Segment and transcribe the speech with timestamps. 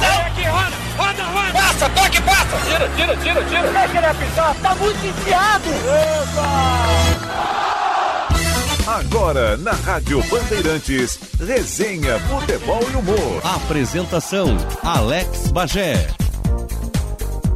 [0.00, 1.52] Vem aqui, roda, roda, roda.
[1.52, 2.56] Passa, toque, passa.
[2.66, 3.72] Tira, tira, tira, tira.
[3.72, 5.70] Deixa ele apitar, tá muito enfiado.
[8.86, 13.40] Agora, na Rádio Bandeirantes, resenha, futebol e humor.
[13.44, 16.08] Apresentação, Alex Bagé.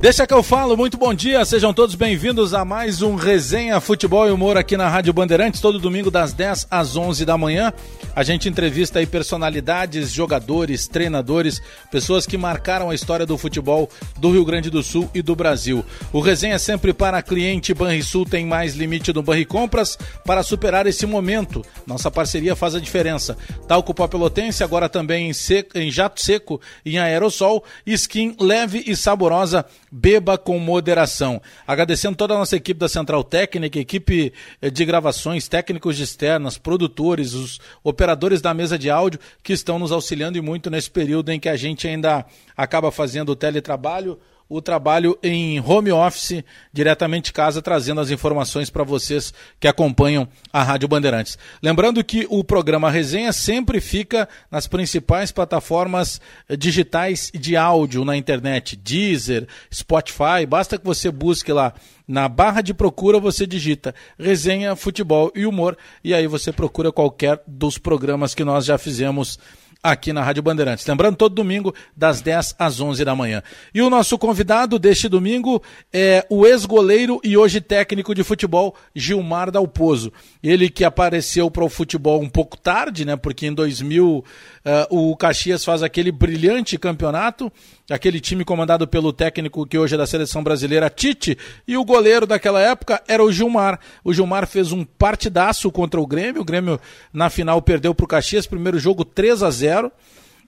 [0.05, 4.29] Deixa que eu falo, muito bom dia, sejam todos bem-vindos a mais um Resenha Futebol
[4.29, 7.73] e Humor aqui na Rádio Bandeirantes, todo domingo das 10 às 11 da manhã.
[8.15, 11.59] A gente entrevista aí personalidades, jogadores, treinadores,
[11.91, 13.89] pessoas que marcaram a história do futebol
[14.19, 15.83] do Rio Grande do Sul e do Brasil.
[16.13, 20.87] O Resenha é sempre para cliente Banrisul tem mais limite no Banri Compras para superar
[20.87, 21.65] esse momento.
[21.87, 23.39] Nossa parceria faz a diferença.
[23.67, 28.95] Talco Pó Pelotense, agora também em, seco, em jato seco em aerossol, skin leve e
[28.95, 29.65] saborosa
[29.97, 31.41] beba com moderação.
[31.65, 36.59] Agradecendo toda a nossa equipe da Central Técnica, equipe eh, de gravações, técnicos de externas,
[36.59, 41.31] produtores, os operadores da mesa de áudio que estão nos auxiliando e muito nesse período
[41.31, 47.27] em que a gente ainda acaba fazendo o teletrabalho o trabalho em home office, diretamente
[47.27, 51.39] de casa, trazendo as informações para vocês que acompanham a Rádio Bandeirantes.
[51.63, 56.21] Lembrando que o programa Resenha sempre fica nas principais plataformas
[56.59, 61.73] digitais de áudio na internet, Deezer, Spotify, basta que você busque lá
[62.07, 67.41] na barra de procura você digita Resenha, Futebol e Humor e aí você procura qualquer
[67.47, 69.39] dos programas que nós já fizemos
[69.85, 70.87] aqui na Rádio Bandeirantes.
[70.87, 73.43] Lembrando, todo domingo, das 10 às 11 da manhã.
[73.75, 79.51] E o nosso convidado deste domingo é o ex-goleiro e hoje técnico de futebol, Gilmar
[79.51, 80.11] Dalpozo.
[80.43, 83.15] Ele que apareceu para o futebol um pouco tarde, né?
[83.15, 84.25] Porque em 2000
[84.65, 87.53] uh, o Caxias faz aquele brilhante campeonato,
[87.91, 92.27] aquele time comandado pelo técnico que hoje é da seleção brasileira, Tite, e o goleiro
[92.27, 93.79] daquela época era o Gilmar.
[94.03, 96.43] O Gilmar fez um partidaço contra o Grêmio.
[96.43, 96.81] O Grêmio,
[97.13, 99.93] na final, perdeu para o Caxias, primeiro jogo 3 a 0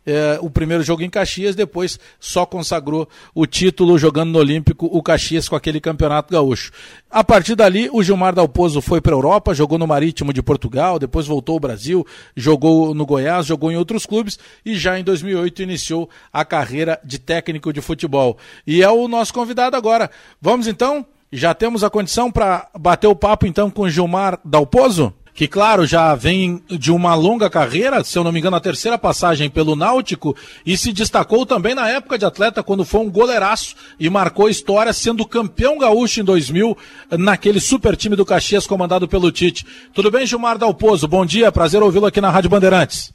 [0.06, 5.02] é, o primeiro jogo em Caxias, depois só consagrou o título jogando no Olímpico o
[5.02, 6.70] Caxias com aquele campeonato gaúcho.
[7.10, 10.98] A partir dali, o Gilmar Dalpozo foi para a Europa, jogou no Marítimo de Portugal,
[10.98, 15.62] depois voltou ao Brasil, jogou no Goiás, jogou em outros clubes e já em 2008
[15.62, 18.38] iniciou a carreira de técnico de futebol.
[18.66, 20.10] E é o nosso convidado agora.
[20.40, 21.04] Vamos então?
[21.32, 25.12] Já temos a condição para bater o papo então com Gilmar Dalpozo?
[25.36, 28.96] Que, claro, já vem de uma longa carreira, se eu não me engano, a terceira
[28.96, 33.76] passagem pelo Náutico, e se destacou também na época de atleta, quando foi um goleiraço
[34.00, 36.74] e marcou história, sendo campeão gaúcho em 2000,
[37.18, 39.66] naquele super time do Caxias comandado pelo Tite.
[39.92, 41.06] Tudo bem, Gilmar Dalpozo?
[41.06, 43.12] Bom dia, prazer ouvi-lo aqui na Rádio Bandeirantes.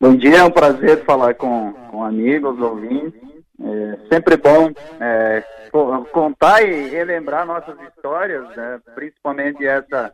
[0.00, 3.20] Bom dia, é um prazer falar com, com amigos, ouvintes.
[3.60, 4.70] É sempre bom
[5.00, 5.42] é,
[6.12, 8.78] contar e relembrar nossas histórias, né?
[8.94, 10.12] principalmente essa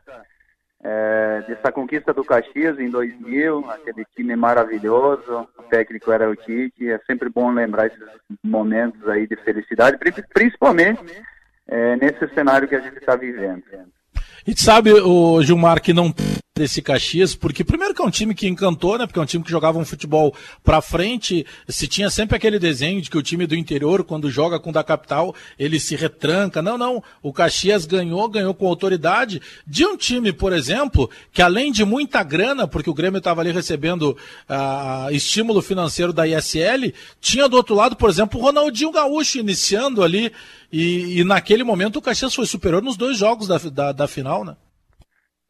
[0.82, 6.90] é, dessa conquista do Caxias em 2000, aquele time maravilhoso, o técnico era o Tite,
[6.90, 8.00] é sempre bom lembrar esses
[8.42, 9.98] momentos aí de felicidade,
[10.32, 11.02] principalmente
[11.68, 13.62] é, nesse cenário que a gente está vivendo.
[14.46, 16.12] E sabe, o Gilmar, que não
[16.60, 19.06] desse Caxias, porque primeiro que é um time que encantou, né?
[19.06, 23.00] Porque é um time que jogava um futebol pra frente, se tinha sempre aquele desenho
[23.00, 26.60] de que o time do interior, quando joga com o da capital, ele se retranca.
[26.60, 27.02] Não, não.
[27.22, 32.22] O Caxias ganhou, ganhou com autoridade de um time, por exemplo, que além de muita
[32.22, 37.74] grana, porque o Grêmio estava ali recebendo uh, estímulo financeiro da ISL, tinha do outro
[37.74, 40.30] lado, por exemplo, o Ronaldinho Gaúcho iniciando ali.
[40.70, 44.44] E, e naquele momento o Caxias foi superior nos dois jogos da, da, da final,
[44.44, 44.56] né?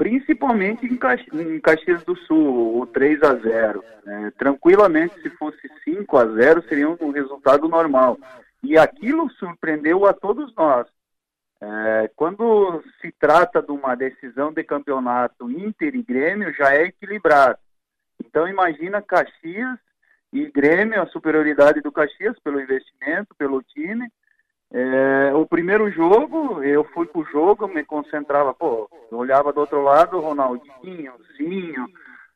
[0.01, 0.99] Principalmente em,
[1.43, 6.63] em Caxias do Sul, o 3 a 0 é, Tranquilamente, se fosse 5 a 0
[6.67, 8.19] seria um resultado normal.
[8.63, 10.87] E aquilo surpreendeu a todos nós.
[11.61, 17.59] É, quando se trata de uma decisão de campeonato Inter e Grêmio, já é equilibrado.
[18.25, 19.79] Então, imagina Caxias
[20.33, 24.11] e Grêmio, a superioridade do Caxias pelo investimento, pelo time,
[24.73, 30.21] é, o primeiro jogo, eu fui pro jogo, me concentrava, pô, olhava do outro lado,
[30.21, 31.87] Ronaldinho, Zinho,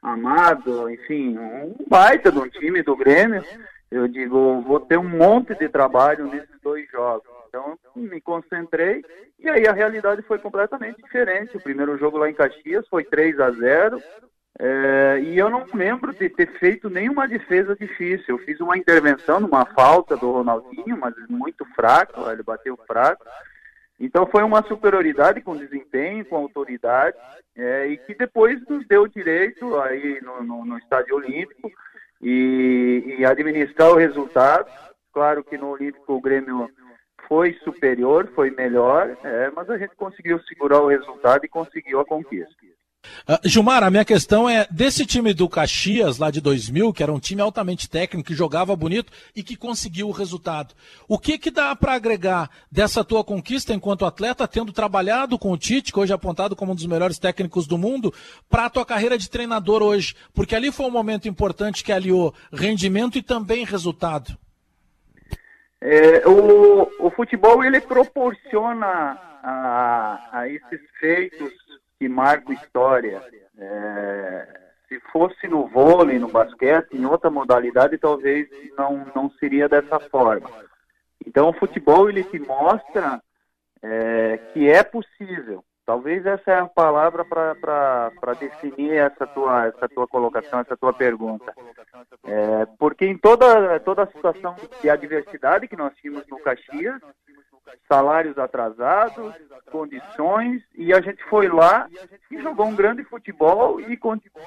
[0.03, 3.43] Amado, enfim, um baita de um time do Grêmio.
[3.91, 7.27] Eu digo, vou ter um monte de trabalho nesses dois jogos.
[7.49, 9.03] Então, me concentrei
[9.39, 11.57] e aí a realidade foi completamente diferente.
[11.57, 14.03] O primeiro jogo lá em Caxias foi 3 a 0
[14.59, 18.37] é, e eu não lembro de ter feito nenhuma defesa difícil.
[18.37, 23.25] Eu fiz uma intervenção numa falta do Ronaldinho, mas muito fraco, ele bateu fraco.
[23.99, 27.17] Então foi uma superioridade com desempenho, com autoridade,
[27.57, 31.71] é, e que depois nos deu direito aí no, no, no Estádio Olímpico
[32.21, 34.71] e, e, administrar o resultado.
[35.13, 36.69] Claro que no Olímpico o Grêmio
[37.29, 42.05] foi superior, foi melhor, é, mas a gente conseguiu segurar o resultado e conseguiu a
[42.05, 42.55] conquista.
[43.29, 47.13] Uh, Gilmar, a minha questão é desse time do Caxias, lá de 2000, que era
[47.13, 50.75] um time altamente técnico, que jogava bonito e que conseguiu o resultado.
[51.09, 55.59] O que que dá para agregar dessa tua conquista enquanto atleta, tendo trabalhado com o
[55.59, 58.13] Tite, que hoje é apontado como um dos melhores técnicos do mundo,
[58.49, 60.15] para a tua carreira de treinador hoje?
[60.33, 64.37] Porque ali foi um momento importante que aliou rendimento e também resultado.
[65.81, 71.53] É, o, o futebol ele proporciona a, a esses feitos
[71.99, 73.23] que marcam história.
[73.57, 79.99] É, se fosse no vôlei, no basquete, em outra modalidade, talvez não, não seria dessa
[79.99, 80.51] forma.
[81.27, 83.21] Então, o futebol ele te mostra
[83.83, 85.65] é, que é possível.
[85.87, 91.53] Talvez essa é a palavra para definir essa tua, essa tua colocação, essa tua pergunta.
[92.25, 97.03] É, porque em toda, toda a situação de adversidade que nós tínhamos no Caxias,
[97.89, 99.35] salários atrasados,
[99.71, 101.89] condições, e a gente foi lá
[102.31, 103.99] e jogou um grande futebol e,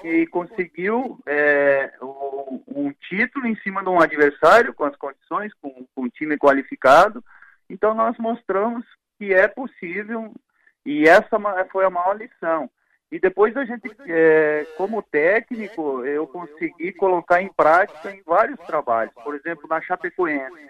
[0.03, 6.03] e conseguiu é, um título em cima de um adversário com as condições, com, com
[6.03, 7.23] um time qualificado.
[7.69, 8.85] Então nós mostramos
[9.17, 10.33] que é possível
[10.85, 11.37] e essa
[11.71, 12.69] foi a maior lição.
[13.11, 19.13] E depois a gente, é, como técnico, eu consegui colocar em prática em vários trabalhos.
[19.23, 20.69] Por exemplo, na Chapecoense.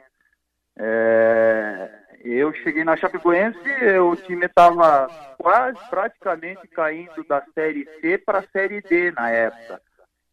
[0.79, 1.89] É,
[2.23, 3.57] eu cheguei na Chapecoense,
[3.99, 5.07] o time estava
[5.37, 9.81] quase praticamente caindo da Série C para a Série D na época.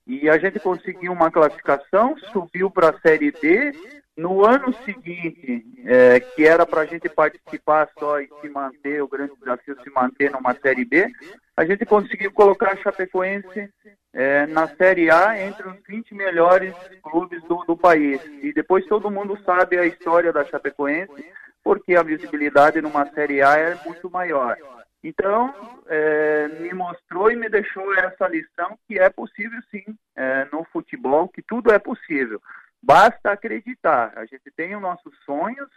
[0.07, 3.73] E a gente conseguiu uma classificação, subiu para a Série B.
[4.17, 9.09] No ano seguinte, é, que era para a gente participar só e se manter, o
[9.09, 11.11] grande desafio se manter numa Série B,
[11.57, 13.69] a gente conseguiu colocar a Chapecoense
[14.13, 18.21] é, na Série A entre os 20 melhores clubes do, do país.
[18.41, 21.25] E depois todo mundo sabe a história da Chapecoense
[21.65, 24.57] porque a visibilidade numa Série A é muito maior.
[25.05, 25.55] Então,
[25.87, 29.85] é, me mostrou e me deixou essa lição que é possível sim
[30.17, 32.41] é, no futebol, que tudo é possível.
[32.83, 34.15] Basta acreditar.
[34.17, 35.69] A gente tem os nossos sonhos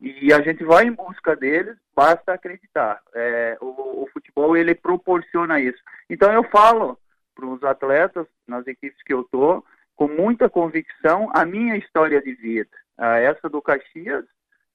[0.00, 3.02] e a gente vai em busca deles, basta acreditar.
[3.14, 5.82] É, o, o, futebol, ele proporciona isso.
[6.08, 6.98] Então, eu falo
[7.34, 9.62] para os atletas, nas equipes que eu estou,
[9.94, 12.70] com muita convicção, a minha história de vida.
[12.98, 14.24] essa do Caxias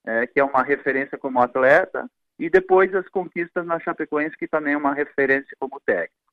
[0.06, 2.08] é, que é uma referência como atleta,
[2.38, 6.26] e depois as conquistas na Chapecoense, que também é uma referência como técnico.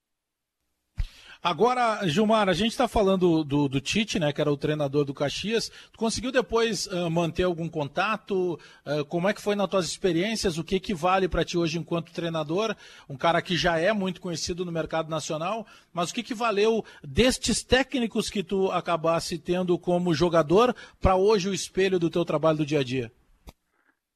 [1.44, 5.12] Agora, Gilmar, a gente está falando do, do, Tite, né, que era o treinador do
[5.12, 5.72] Caxias.
[5.90, 8.60] Tu conseguiu depois uh, manter algum contato?
[8.86, 10.56] Uh, como é que foi nas tuas experiências?
[10.56, 12.76] O que, que vale para ti hoje enquanto treinador?
[13.08, 16.84] Um cara que já é muito conhecido no mercado nacional, mas o que, que valeu
[17.02, 22.58] destes técnicos que tu acabasse tendo como jogador para hoje o espelho do teu trabalho
[22.58, 23.10] do dia a dia?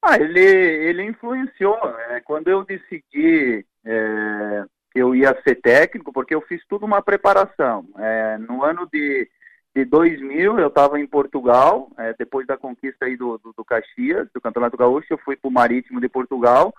[0.08, 1.76] Ah, ele, ele influenciou.
[1.92, 2.20] Né?
[2.24, 7.84] Quando eu decidi é, que eu ia ser técnico, porque eu fiz tudo uma preparação.
[7.98, 9.28] É, no ano de,
[9.74, 14.28] de 2000, eu estava em Portugal, é, depois da conquista aí do, do, do, Caxias,
[14.32, 16.72] do Campeonato Gaúcho, eu fui para o Marítimo de Portugal,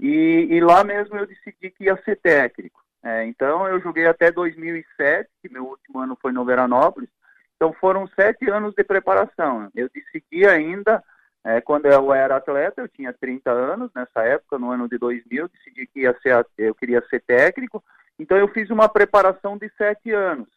[0.00, 2.80] e, e, lá mesmo eu decidi que ia ser técnico.
[3.02, 7.10] É, então, eu joguei até 2007, que meu último ano foi no Veranópolis,
[7.56, 9.70] então foram sete anos de preparação.
[9.74, 11.04] Eu decidi ainda
[11.44, 15.48] é, quando eu era atleta, eu tinha 30 anos, nessa época, no ano de 2000,
[15.48, 17.82] decidi que ia ser, eu queria ser técnico,
[18.18, 20.48] então eu fiz uma preparação de sete anos.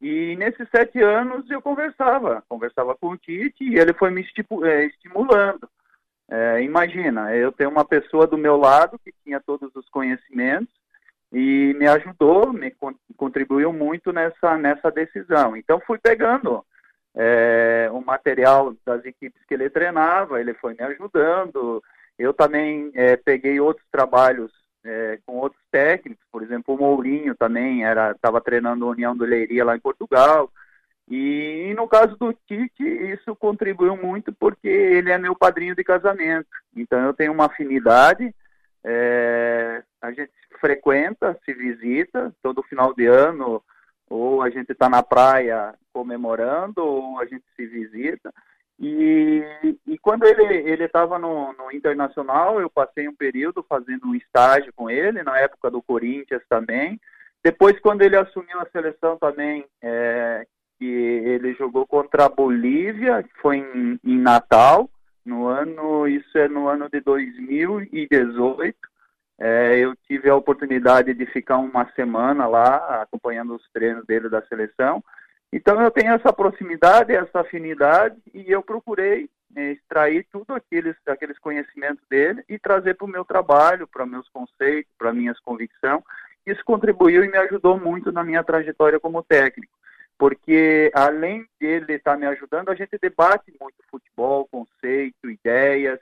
[0.00, 4.26] E nesses sete anos eu conversava, conversava com o Tite e ele foi me
[4.64, 5.68] é, estimulando.
[6.28, 10.72] É, imagina, eu tenho uma pessoa do meu lado que tinha todos os conhecimentos
[11.32, 12.74] e me ajudou, me
[13.16, 15.56] contribuiu muito nessa, nessa decisão.
[15.56, 16.64] Então fui pegando
[17.14, 21.82] é, o material das equipes que ele treinava, ele foi me ajudando.
[22.18, 24.52] Eu também é, peguei outros trabalhos
[24.84, 29.64] é, com outros técnicos, por exemplo, o Mourinho também era estava treinando União do Leiria
[29.64, 30.50] lá em Portugal.
[31.08, 35.82] E, e, no caso do Tite, isso contribuiu muito porque ele é meu padrinho de
[35.82, 36.48] casamento.
[36.74, 38.32] Então eu tenho uma afinidade,
[38.84, 43.62] é, a gente frequenta, se visita todo final de ano,
[44.10, 48.32] ou a gente está na praia comemorando, ou a gente se visita.
[48.78, 49.42] E,
[49.86, 54.90] e quando ele estava no, no, Internacional, eu passei um período fazendo um estágio com
[54.90, 56.98] ele, na época do Corinthians também.
[57.44, 60.46] Depois, quando ele assumiu a seleção também, é,
[60.78, 64.90] que ele jogou contra a Bolívia, que foi em, em Natal,
[65.24, 68.76] no ano, isso é no ano de 2018.
[69.42, 74.42] É, eu tive a oportunidade de ficar uma semana lá acompanhando os treinos dele da
[74.42, 75.02] seleção.
[75.50, 81.38] Então eu tenho essa proximidade, essa afinidade e eu procurei é, extrair tudo aqueles, aqueles
[81.38, 86.02] conhecimentos dele e trazer para o meu trabalho, para meus conceitos, para minhas convicções.
[86.46, 89.72] isso contribuiu e me ajudou muito na minha trajetória como técnico,
[90.18, 95.98] porque além dele estar tá me ajudando, a gente debate muito futebol, conceito, ideias,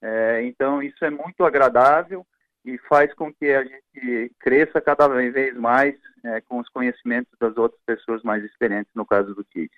[0.00, 2.26] é, então isso é muito agradável
[2.68, 5.94] e faz com que a gente cresça cada vez mais
[6.24, 9.76] é, com os conhecimentos das outras pessoas mais experientes, no caso do Tite.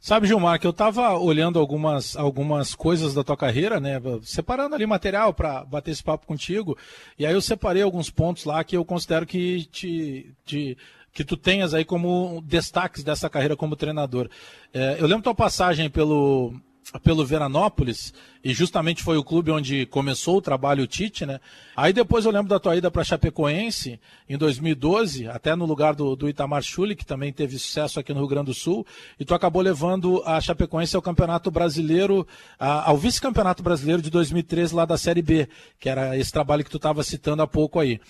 [0.00, 4.00] Sabe, Gilmar, que eu estava olhando algumas, algumas coisas da tua carreira, né?
[4.22, 6.76] Separando ali material para bater esse papo contigo.
[7.18, 10.78] E aí eu separei alguns pontos lá que eu considero que te, te
[11.12, 14.30] que tu tenhas aí como destaques dessa carreira como treinador.
[14.72, 16.54] É, eu lembro tua passagem pelo,
[16.98, 21.38] pelo Veranópolis, e justamente foi o clube onde começou o trabalho o Tite, né?
[21.76, 26.16] Aí depois eu lembro da tua ida para Chapecoense em 2012, até no lugar do,
[26.16, 28.84] do Itamar Chuli, que também teve sucesso aqui no Rio Grande do Sul,
[29.20, 32.26] e tu acabou levando a Chapecoense ao Campeonato Brasileiro,
[32.58, 36.70] a, ao Vice-Campeonato Brasileiro de 2013 lá da Série B, que era esse trabalho que
[36.70, 38.00] tu estava citando há pouco aí.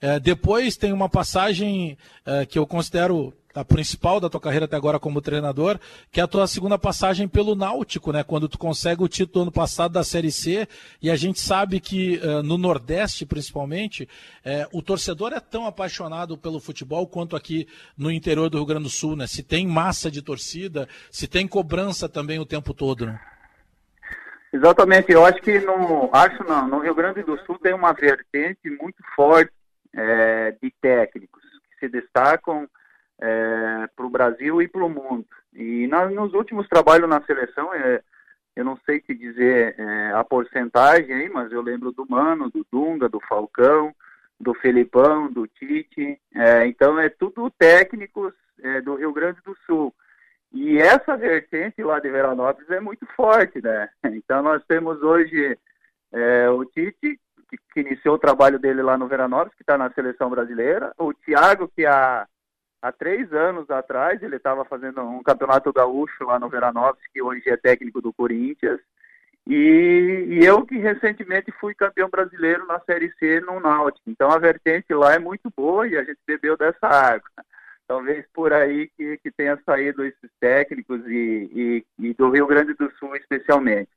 [0.00, 4.76] É, depois tem uma passagem é, que eu considero a principal da tua carreira até
[4.76, 5.80] agora como treinador,
[6.12, 8.22] que é a tua segunda passagem pelo Náutico, né?
[8.22, 10.68] Quando tu consegue o título ano passado da Série C,
[11.02, 14.08] e a gente sabe que uh, no Nordeste, principalmente,
[14.44, 18.84] uh, o torcedor é tão apaixonado pelo futebol quanto aqui no interior do Rio Grande
[18.84, 19.26] do Sul, né?
[19.26, 23.20] Se tem massa de torcida, se tem cobrança também o tempo todo, né?
[24.52, 28.70] Exatamente, eu acho que no, acho não, no Rio Grande do Sul tem uma vertente
[28.80, 29.52] muito forte
[29.94, 32.68] é, de técnicos que se destacam
[33.20, 35.26] é, para o Brasil e para o mundo.
[35.52, 38.02] E na, nos últimos trabalhos na seleção, é,
[38.54, 42.66] eu não sei te dizer é, a porcentagem aí, mas eu lembro do Mano, do
[42.70, 43.94] Dunga, do Falcão,
[44.40, 46.20] do Felipão, do Tite.
[46.34, 49.94] É, então é tudo técnicos é, do Rio Grande do Sul.
[50.52, 53.88] E essa vertente lá de Veranópolis é muito forte, né?
[54.04, 55.58] Então nós temos hoje
[56.12, 59.90] é, o Tite, que, que, iniciou o trabalho dele lá no Veranópolis, que está na
[59.92, 62.26] seleção brasileira, o Thiago, que há
[62.80, 67.42] há três anos atrás, ele estava fazendo um campeonato gaúcho lá no Veranópolis, que hoje
[67.48, 68.80] é técnico do Corinthians.
[69.46, 74.08] E, e, eu que recentemente fui campeão brasileiro na Série C no Náutico.
[74.10, 77.28] Então a vertente lá é muito boa e a gente bebeu dessa água.
[77.86, 81.50] Talvez por aí que, que tenha saído esses técnicos e,
[81.98, 83.88] e, e do Rio Grande do Sul especialmente.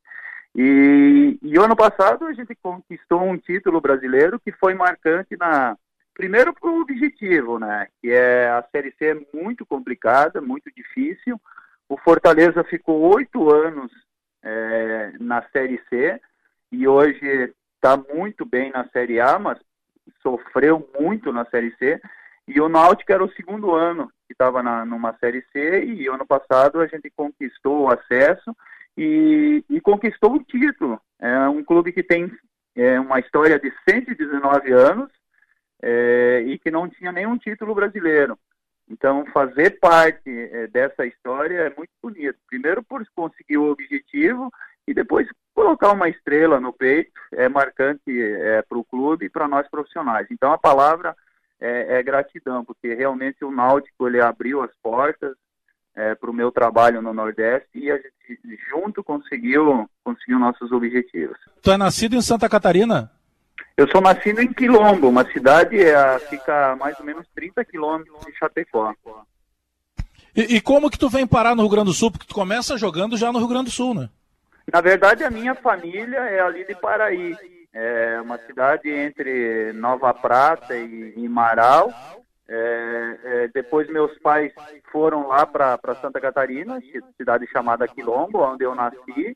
[0.56, 5.78] E, e ano passado a gente conquistou um título brasileiro que foi marcante na,
[6.14, 7.88] Primeiro para o objetivo, né?
[8.02, 11.40] Que é a Série C é muito complicada, muito difícil.
[11.88, 13.92] O Fortaleza ficou oito anos
[14.44, 16.20] é, na Série C
[16.72, 19.58] e hoje está muito bem na Série A, mas
[20.22, 22.00] sofreu muito na Série C.
[22.48, 26.82] E o Náutico era o segundo ano que estava numa Série C e ano passado
[26.82, 28.56] a gente conquistou o acesso
[28.98, 31.00] e, e conquistou o título.
[31.20, 32.32] É um clube que tem
[32.76, 35.10] é, uma história de 119 anos
[35.82, 38.38] é, e que não tinha nenhum título brasileiro.
[38.90, 42.38] Então, fazer parte é, dessa história é muito bonito.
[42.48, 44.52] Primeiro, por conseguir o objetivo
[44.88, 49.48] e depois colocar uma estrela no peito é marcante é, para o clube e para
[49.48, 50.28] nós profissionais.
[50.30, 51.16] Então, a palavra
[51.60, 55.36] é, é, gratidão, porque realmente o Náutico ele abriu as portas
[55.96, 61.38] é, para o meu trabalho no Nordeste e a gente junto conseguiu conseguiu nossos objetivos.
[61.62, 63.12] Tu é nascido em Santa Catarina?
[63.76, 68.20] Eu sou nascido em Quilombo, uma cidade é, fica a mais ou menos 30 quilômetros
[68.26, 68.94] de Chapecó.
[70.36, 72.10] E, e, como que tu vem parar no Rio Grande do Sul?
[72.10, 74.10] Porque tu começa jogando já no Rio Grande do Sul, né?
[74.72, 77.36] Na verdade, a minha família é ali de Paraí.
[77.74, 81.94] É uma cidade entre Nova Prata e, e Marau.
[82.48, 84.52] É, é, depois meus pais
[84.92, 86.80] foram lá para Santa Catarina,
[87.18, 89.36] cidade chamada Quilombo, onde eu nasci.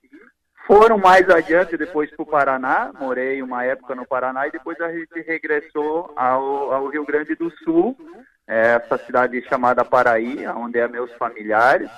[0.67, 4.91] Foram mais adiante depois para o Paraná, morei uma época no Paraná e depois a
[4.91, 7.95] gente regressou ao, ao Rio Grande do Sul,
[8.47, 11.89] é, essa cidade chamada Paraí, onde é meus familiares.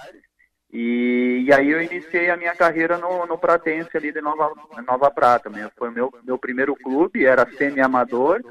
[0.72, 4.52] E, e, aí eu iniciei a minha carreira no, no Pratense ali de Nova,
[4.86, 5.50] Nova Prata.
[5.50, 5.72] Mesmo.
[5.78, 8.42] Foi meu, meu primeiro clube, era semi-amador.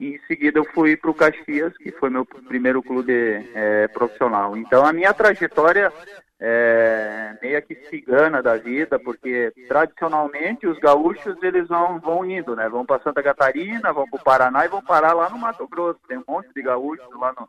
[0.00, 3.12] Em seguida eu fui para o Caxias, que foi meu primeiro clube
[3.54, 4.56] é, profissional.
[4.56, 5.92] Então a minha trajetória
[6.40, 12.66] é, meio que cigana da vida, porque tradicionalmente os gaúchos eles vão, vão indo, né?
[12.66, 16.00] Vão para Santa Catarina, vão para o Paraná e vão parar lá no Mato Grosso.
[16.08, 17.46] Tem um monte de gaúchos lá no,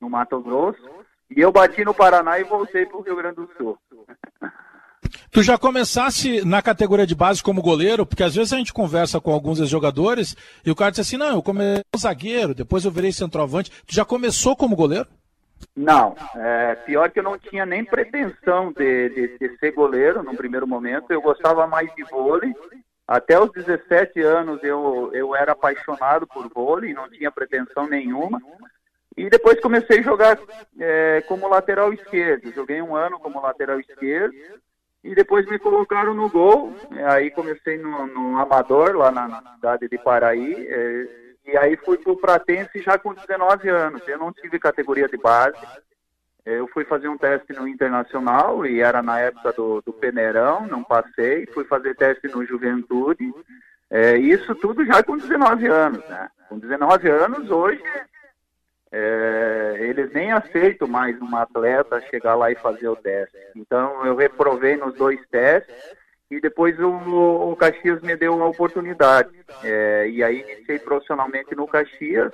[0.00, 0.82] no Mato Grosso.
[1.30, 3.78] E eu bati no Paraná e voltei para o Rio Grande do Sul.
[5.30, 9.20] Tu já começasse na categoria de base como goleiro, porque às vezes a gente conversa
[9.20, 13.12] com alguns jogadores e o cara diz assim: não, eu comecei zagueiro, depois eu virei
[13.12, 13.70] centroavante.
[13.86, 15.08] Tu já começou como goleiro?
[15.74, 20.36] Não, é, pior que eu não tinha nem pretensão de, de, de, ser goleiro no
[20.36, 21.10] primeiro momento.
[21.10, 22.52] Eu gostava mais de vôlei
[23.06, 28.40] Até os 17 anos eu, eu era apaixonado por vôlei, não tinha pretensão nenhuma.
[29.16, 30.38] E depois comecei a jogar
[30.78, 32.52] é, como lateral esquerdo.
[32.52, 34.34] Joguei um ano como lateral esquerdo
[35.04, 36.72] e depois me colocaram no gol.
[37.10, 40.66] Aí comecei no, no Amador, lá na, na, cidade de Paraí.
[40.68, 41.08] É,
[41.46, 44.06] e aí fui pro Pratense já com 19 anos.
[44.06, 45.58] Eu não tive categoria de base.
[46.44, 50.82] Eu fui fazer um teste no Internacional e era na época do, do Peneirão, não
[50.82, 51.46] passei.
[51.46, 53.32] Fui fazer teste no Juventude.
[53.90, 56.28] É, isso tudo já com 19 anos, né?
[56.48, 57.82] Com 19 anos, hoje,
[58.92, 63.36] é, eles nem aceitam mais um atleta chegar lá e fazer o teste.
[63.56, 65.74] Então, eu reprovei nos dois testes
[66.30, 69.30] e depois o, o Caxias me deu a oportunidade.
[69.64, 72.32] É, e aí iniciei profissionalmente no Caxias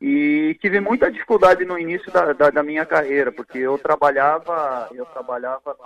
[0.00, 5.04] e tive muita dificuldade no início da, da, da minha carreira, porque eu trabalhava, eu
[5.06, 5.76] trabalhava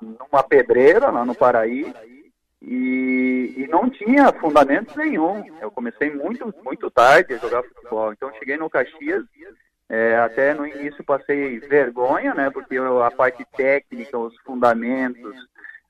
[0.00, 1.94] numa, pedreira lá no Paraí
[2.64, 5.44] e, e, não tinha fundamentos nenhum.
[5.60, 8.12] Eu comecei muito, muito tarde a jogar futebol.
[8.12, 9.24] Então cheguei no Caxias,
[9.88, 12.50] é, até no início passei vergonha, né?
[12.50, 15.34] Porque eu, a parte técnica, os fundamentos,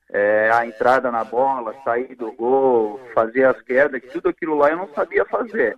[0.09, 4.77] é, a entrada na bola, sair do gol, fazer as quedas, tudo aquilo lá eu
[4.77, 5.77] não sabia fazer.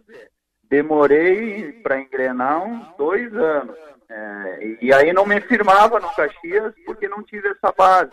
[0.70, 3.75] Demorei para engrenar uns dois anos.
[4.08, 8.12] É, e aí não me firmava no Caxias porque não tive essa base.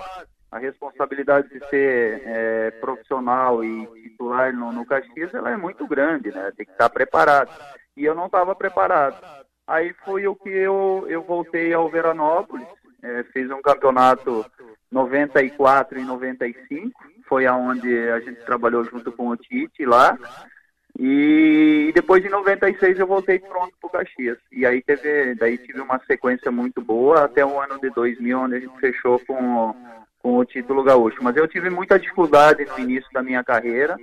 [0.52, 6.30] A responsabilidade de ser é, profissional e titular no, no Caxias ela é muito grande,
[6.30, 6.52] né?
[6.54, 7.50] Tem que estar preparado.
[7.96, 9.16] E eu não estava preparado.
[9.66, 12.66] Aí foi o que eu, eu voltei ao Veranópolis,
[13.02, 14.44] é, fiz um campeonato
[14.90, 20.18] 94 e 95, foi aonde a gente trabalhou junto com o Tite lá.
[20.98, 24.38] E depois de 96 eu voltei pronto para o Caxias.
[24.52, 28.56] E aí teve, daí tive uma sequência muito boa até o ano de 2000, onde
[28.56, 29.74] a gente fechou com,
[30.22, 31.22] com o título gaúcho.
[31.22, 33.96] Mas eu tive muita dificuldade no início da minha carreira,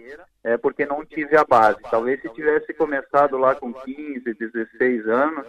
[0.44, 1.80] é porque não tive a base.
[1.90, 5.46] Talvez se tivesse começado lá com 15, 16 anos,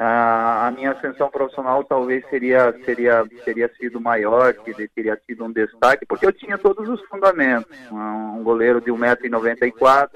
[0.00, 6.06] a minha ascensão profissional talvez seria seria teria sido maior, que teria tido um destaque,
[6.06, 7.76] porque eu tinha todos os fundamentos.
[7.90, 10.08] Um goleiro de 1,94m,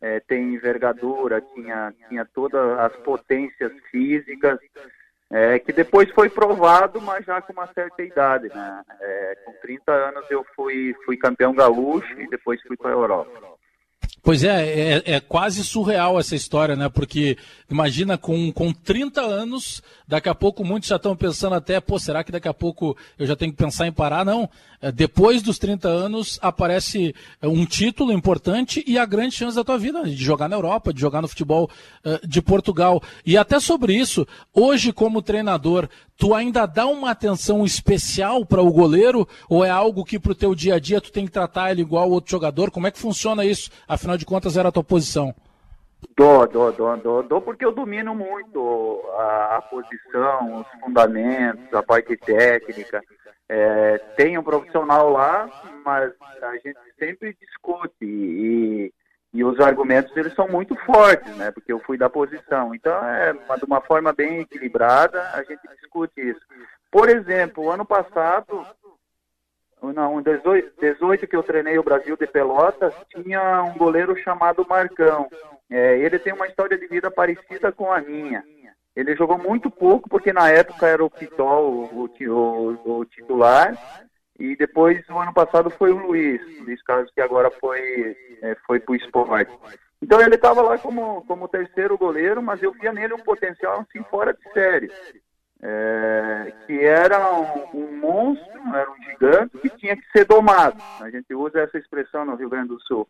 [0.00, 4.58] é, tem envergadura, tinha, tinha todas as potências físicas,
[5.30, 8.48] é, que depois foi provado, mas já com uma certa idade.
[8.48, 8.82] Né?
[9.00, 13.58] É, com 30 anos eu fui, fui campeão gaúcho e depois fui para a Europa.
[14.22, 16.88] Pois é, é, é, quase surreal essa história, né?
[16.88, 17.38] Porque
[17.70, 22.22] imagina com, com 30 anos, daqui a pouco muitos já estão pensando até, pô, será
[22.22, 24.24] que daqui a pouco eu já tenho que pensar em parar?
[24.24, 24.48] Não.
[24.80, 29.64] É, depois dos 30 anos aparece é, um título importante e a grande chance da
[29.64, 31.68] tua vida de jogar na Europa, de jogar no futebol
[32.04, 33.02] uh, de Portugal.
[33.26, 38.72] E até sobre isso, hoje como treinador, tu ainda dá uma atenção especial para o
[38.72, 41.72] goleiro ou é algo que para o teu dia a dia tu tem que tratar
[41.72, 42.70] ele igual outro jogador?
[42.70, 43.70] Como é que funciona isso?
[43.98, 45.34] Afinal de contas era a tua posição.
[46.16, 52.16] Dou, dou, dou, dou, porque eu domino muito a, a posição, os fundamentos, a parte
[52.16, 53.02] técnica.
[53.48, 55.50] É, tem um profissional lá,
[55.84, 58.92] mas a gente sempre discute e,
[59.34, 61.50] e os argumentos eles são muito fortes, né?
[61.50, 62.72] Porque eu fui da posição.
[62.72, 66.40] Então, é de uma forma bem equilibrada, a gente discute isso.
[66.88, 68.64] Por exemplo, ano passado,
[69.82, 74.66] não, em 18, 18 que eu treinei o Brasil de Pelotas, tinha um goleiro chamado
[74.68, 75.28] Marcão.
[75.70, 78.42] É, ele tem uma história de vida parecida com a minha.
[78.96, 83.76] Ele jogou muito pouco, porque na época era o Pitol, o, o, o titular,
[84.38, 88.80] e depois, o ano passado, foi o Luiz, Luiz Carlos, que agora foi, é, foi
[88.80, 89.52] para o esporte.
[90.02, 94.02] Então ele estava lá como, como terceiro goleiro, mas eu via nele um potencial assim
[94.10, 94.90] fora de série
[95.62, 100.80] é, que era um, um, monstro, era um gigante que tinha que ser domado.
[101.00, 103.08] A gente usa essa expressão no Rio Grande do Sul.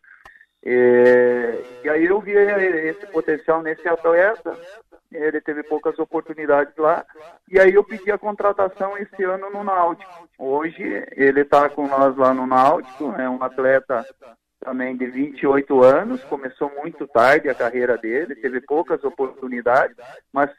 [0.64, 4.56] É, e aí eu vi esse potencial nesse atleta,
[5.12, 7.06] ele teve poucas oportunidades lá,
[7.48, 10.28] e aí eu pedi a contratação esse ano no Náutico.
[10.38, 14.04] Hoje ele está com nós lá no Náutico, é um atleta
[14.60, 19.96] também de 28 anos, começou muito tarde a carreira dele, teve poucas oportunidades,
[20.32, 20.50] mas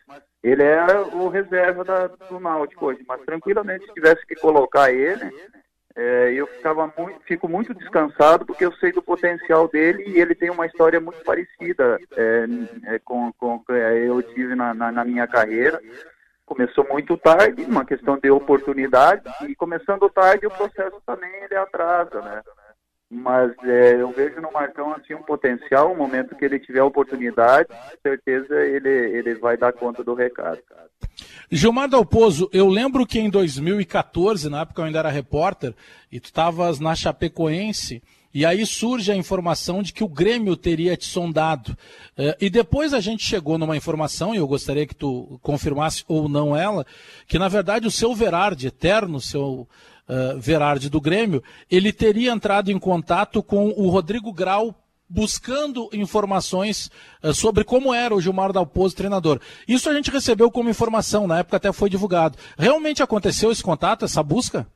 [0.41, 5.29] ele é o reserva da, do Náutico hoje, mas tranquilamente se tivesse que colocar ele,
[5.95, 10.33] é, eu ficava muito, fico muito descansado porque eu sei do potencial dele e ele
[10.33, 12.45] tem uma história muito parecida é,
[12.85, 15.81] é, com, com é, eu tive na, na, na minha carreira.
[16.45, 22.21] Começou muito tarde, uma questão de oportunidade, e começando tarde o processo também ele atrasa,
[22.21, 22.41] né?
[23.09, 27.67] Mas é, eu vejo no Marcão assim um potencial, o momento que ele tiver oportunidade,
[27.67, 30.59] com certeza ele, ele vai dar conta do recado.
[31.51, 35.73] Gilmar Dalpozo, eu lembro que em 2014, na época eu ainda era repórter,
[36.11, 40.95] e tu estavas na Chapecoense, E aí surge a informação de que o Grêmio teria
[40.95, 41.75] te sondado.
[42.15, 46.29] É, e depois a gente chegou numa informação, e eu gostaria que tu confirmasse ou
[46.29, 46.85] não ela,
[47.27, 49.67] que na verdade o seu Verardi, eterno seu
[50.09, 54.75] uh, Verardi do Grêmio, ele teria entrado em contato com o Rodrigo Grau
[55.09, 56.91] buscando informações
[57.23, 59.39] uh, sobre como era o Gilmar Dalpozo treinador.
[59.67, 62.37] Isso a gente recebeu como informação, na época até foi divulgado.
[62.57, 64.67] Realmente aconteceu esse contato, essa busca?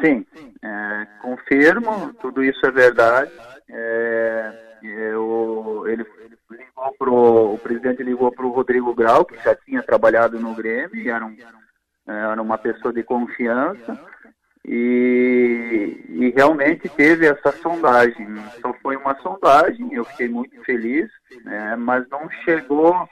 [0.00, 0.26] Sim,
[0.62, 3.30] é, confirmo, tudo isso é verdade.
[3.70, 6.04] É, eu, ele,
[6.50, 11.10] ligou pro, o presidente ligou para o Rodrigo Grau, que já tinha trabalhado no Grêmio,
[11.10, 11.36] era, um,
[12.06, 13.98] era uma pessoa de confiança,
[14.66, 18.26] e, e realmente teve essa sondagem.
[18.60, 21.10] Só foi uma sondagem, eu fiquei muito feliz,
[21.44, 23.08] né, mas não chegou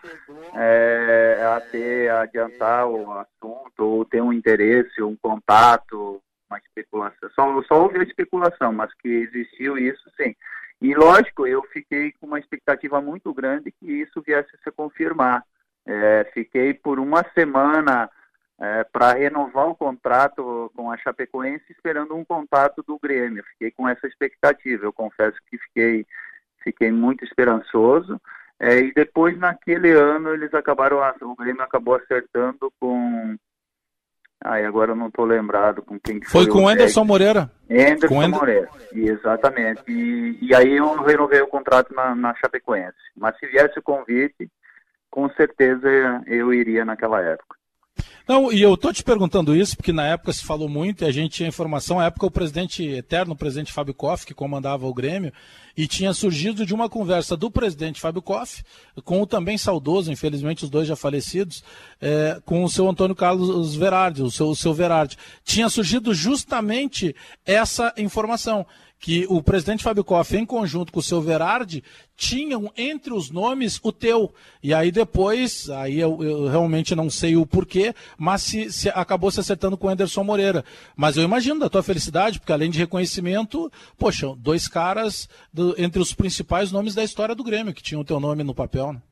[0.55, 7.31] é, a ter, a adiantar o assunto, ou ter um interesse, um contato, uma especulação.
[7.35, 10.35] Só, só houve a especulação, mas que existiu isso sim.
[10.81, 15.45] E lógico, eu fiquei com uma expectativa muito grande que isso viesse a se confirmar.
[15.87, 18.11] É, fiquei por uma semana
[18.63, 23.43] é, para renovar o contrato com a Chapecoense, esperando um contato do Grêmio.
[23.53, 24.85] Fiquei com essa expectativa.
[24.85, 26.07] Eu confesso que fiquei,
[26.63, 28.21] fiquei muito esperançoso.
[28.61, 33.37] É, e depois, naquele ano, eles acabaram, o Grêmio acabou acertando com
[34.45, 36.45] Aí agora eu não estou lembrado com quem foi.
[36.45, 37.51] Foi com o Anderson Moreira.
[37.71, 39.83] Anderson com Moreira, exatamente.
[39.87, 42.97] E, e, aí eu renovei o contrato na, na Chapecoense.
[43.17, 44.51] Mas se viesse o convite,
[45.09, 45.89] com certeza
[46.27, 47.62] eu iria naquela época.
[48.27, 51.13] Não, e eu tô te perguntando isso porque na época se falou muito e a
[51.13, 54.95] gente tinha informação, na época o presidente eterno, o presidente Fábio Koff, que comandava o
[54.95, 55.33] Grêmio,
[55.77, 58.63] e tinha surgido de uma conversa do presidente Fábio Koff
[59.05, 61.65] com o também saudoso, infelizmente os dois já falecidos,
[62.01, 65.17] é, com o seu Antônio Carlos Verardi, o seu, o seu Verardi.
[65.45, 68.67] Tinha surgido justamente essa informação
[69.03, 71.83] que o presidente Fábio Koff, em conjunto com o seu Verardi,
[72.17, 74.33] tinham entre os nomes o teu.
[74.63, 79.29] E aí depois, aí eu, eu realmente não sei o porquê, mas se, se, acabou
[79.33, 80.65] se acertando com o Anderson Moreira.
[80.97, 86.01] Mas eu imagino da tua felicidade, porque além de reconhecimento, poxa, dois caras do, entre
[86.01, 89.03] os principais nomes da história do Grêmio, que tinham o teu nome no papel, né?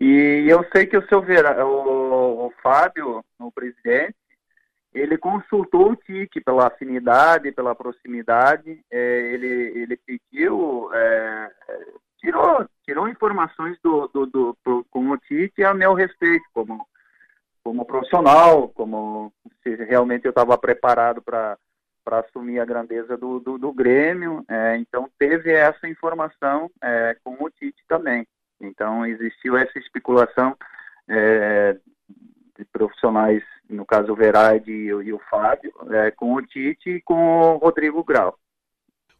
[0.00, 4.14] E eu sei que o seu Vera, o, o Fábio, o presidente,
[4.94, 9.46] ele consultou o TIC pela afinidade, pela proximidade, é, ele,
[9.78, 11.50] ele pediu, é,
[12.18, 16.86] tirou, tirou informações do, do, do, do, com o TIC a meu respeito, como,
[17.64, 21.58] como profissional, como se realmente eu estava preparado para
[22.04, 27.34] para assumir a grandeza do, do, do Grêmio, é, então teve essa informação é, com
[27.42, 28.26] o Tite também.
[28.60, 30.54] Então existiu essa especulação
[31.08, 31.78] é,
[32.58, 37.00] de profissionais no caso o Verade e, e o Fábio, é, com o Tite e
[37.00, 38.38] com o Rodrigo Grau.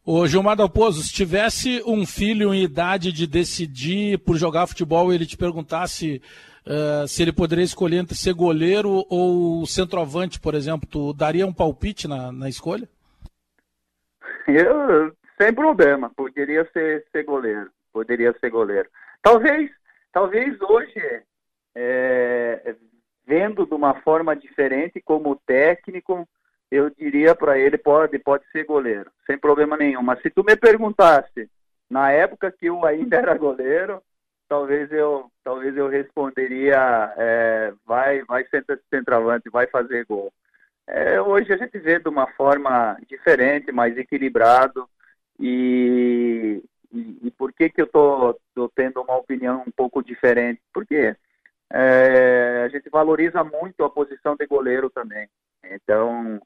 [0.07, 5.15] O Gilmar Dalpozo, se tivesse um filho em idade de decidir por jogar futebol e
[5.15, 6.21] ele te perguntasse
[6.67, 11.55] uh, se ele poderia escolher entre ser goleiro ou centroavante, por exemplo, tu daria um
[11.55, 12.87] palpite na, na escolha?
[14.47, 18.91] Eu, sem problema, poderia ser, ser goleiro, poderia ser goleiro.
[19.23, 19.71] Talvez,
[20.13, 21.23] talvez hoje,
[21.75, 22.75] é,
[23.27, 26.29] vendo de uma forma diferente como técnico,
[26.71, 30.03] eu diria para ele pode pode ser goleiro, sem problema nenhum.
[30.03, 31.49] Mas se tu me perguntasse
[31.89, 34.03] na época que eu ainda era goleiro,
[34.49, 38.45] talvez eu talvez eu responderia é, vai vai
[38.91, 40.33] centroavante, vai fazer gol.
[40.87, 44.87] É, hoje a gente vê de uma forma diferente, mais equilibrado
[45.41, 50.61] e, e, e por que que eu tô, tô tendo uma opinião um pouco diferente?
[50.73, 51.17] Porque
[51.73, 55.29] é, a gente valoriza muito a posição de goleiro também.
[55.65, 56.41] Então,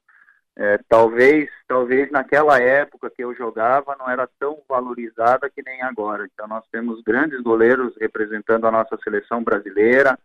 [0.55, 6.25] é, talvez, talvez naquela época que eu jogava não era tão valorizada que nem agora.
[6.25, 10.17] Então, nós temos grandes goleiros representando a nossa seleção brasileira.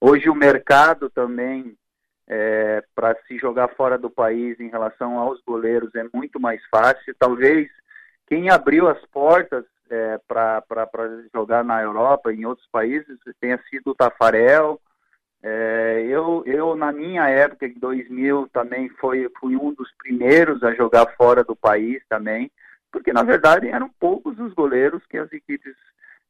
[0.00, 1.76] Hoje o mercado também
[2.28, 7.14] é, para se jogar fora do país em relação aos goleiros é muito mais fácil.
[7.18, 7.68] Talvez
[8.26, 10.64] quem abriu as portas é, para
[11.34, 14.80] jogar na Europa, em outros países, tenha sido o Tafarel.
[15.42, 20.72] É, eu, eu, na minha época, em 2000, também foi, fui um dos primeiros a
[20.72, 22.50] jogar fora do país também,
[22.90, 25.74] porque na verdade eram poucos os goleiros que as equipes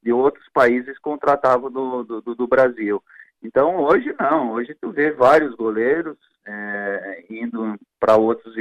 [0.02, 3.00] de outros países contratavam do, do, do Brasil.
[3.42, 8.54] Então hoje não, hoje tu vê vários goleiros é, indo para outros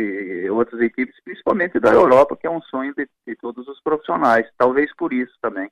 [0.51, 4.47] outras equipes, principalmente da Europa, que é um sonho de, de, todos os profissionais.
[4.57, 5.69] Talvez por isso também.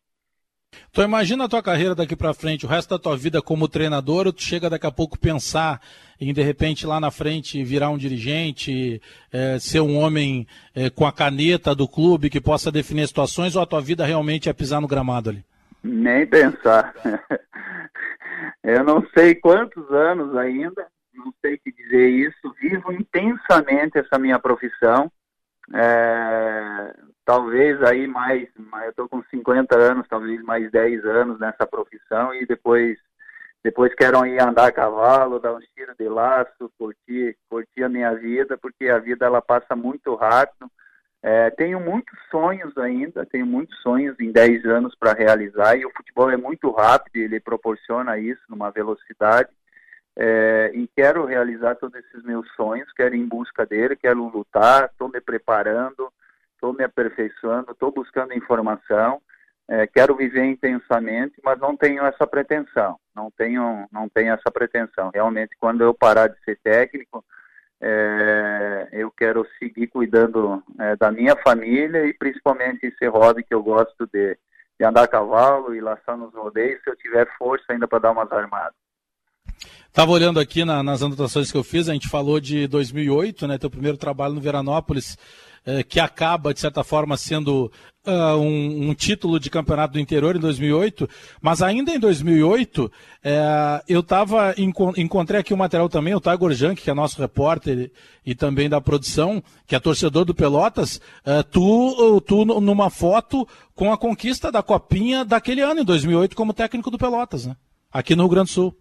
[0.92, 4.28] Então imagina a tua carreira daqui para frente, o resto da tua vida como treinador,
[4.28, 5.82] ou tu chega daqui a pouco pensar
[6.22, 11.08] em de repente lá na frente virar um dirigente, é, ser um homem é, com
[11.08, 14.80] a caneta do clube que possa definir situações, ou a tua vida realmente é pisar
[14.80, 15.44] no gramado ali?
[15.84, 16.94] Nem pensar.
[18.64, 24.40] Eu não sei quantos anos ainda, não sei que dizer isso, vivo intensamente essa minha
[24.40, 25.12] profissão.
[25.74, 31.66] É, talvez aí mais, mais eu estou com 50 anos, talvez mais 10 anos nessa
[31.66, 32.98] profissão e depois
[33.62, 38.14] depois quero ir andar a cavalo, dar um tiro de laço, curtir, curtir a minha
[38.16, 40.72] vida, porque a vida ela passa muito rápido.
[41.22, 45.92] É, tenho muitos sonhos ainda, tenho muitos sonhos em 10 anos para realizar e o
[45.92, 49.50] futebol é muito rápido, ele proporciona isso numa velocidade.
[50.16, 54.86] É, e quero realizar todos esses meus sonhos, quero ir em busca dele, quero lutar,
[54.86, 56.12] estou me preparando,
[56.54, 59.22] estou me aperfeiçoando, estou buscando informação,
[59.68, 65.12] é, quero viver intensamente, mas não tenho essa pretensão, não tenho, não tenho essa pretensão.
[65.14, 67.24] Realmente, quando eu parar de ser técnico,
[67.82, 73.64] é, eu quero seguir cuidando é, da minha família e principalmente esse hobby que eu
[73.64, 74.38] gosto de,
[74.78, 78.12] de andar a cavalo e laçar nos rodeios, se eu tiver força ainda para dar
[78.12, 78.76] umas armadas.
[79.88, 83.58] Estava olhando aqui na, nas anotações que eu fiz, a gente falou de 2008, né,
[83.58, 85.18] teu primeiro trabalho no Veranópolis,
[85.88, 87.72] que acaba, de certa forma, sendo
[88.06, 91.08] uh, um, um, título de campeonato do interior em 2008,
[91.42, 92.92] mas ainda em 2008,
[93.24, 94.54] eh, eu tava,
[94.98, 97.92] encontrei aqui o um material também, o Tiger Junk, que é nosso repórter
[98.26, 103.92] e, também da produção, que é torcedor do Pelotas, eh, tu, tu numa foto com
[103.92, 107.56] a conquista da Copinha daquele ano, em 2008, como técnico do Pelotas, né?
[107.92, 108.76] aqui no Rio Grande do Sul.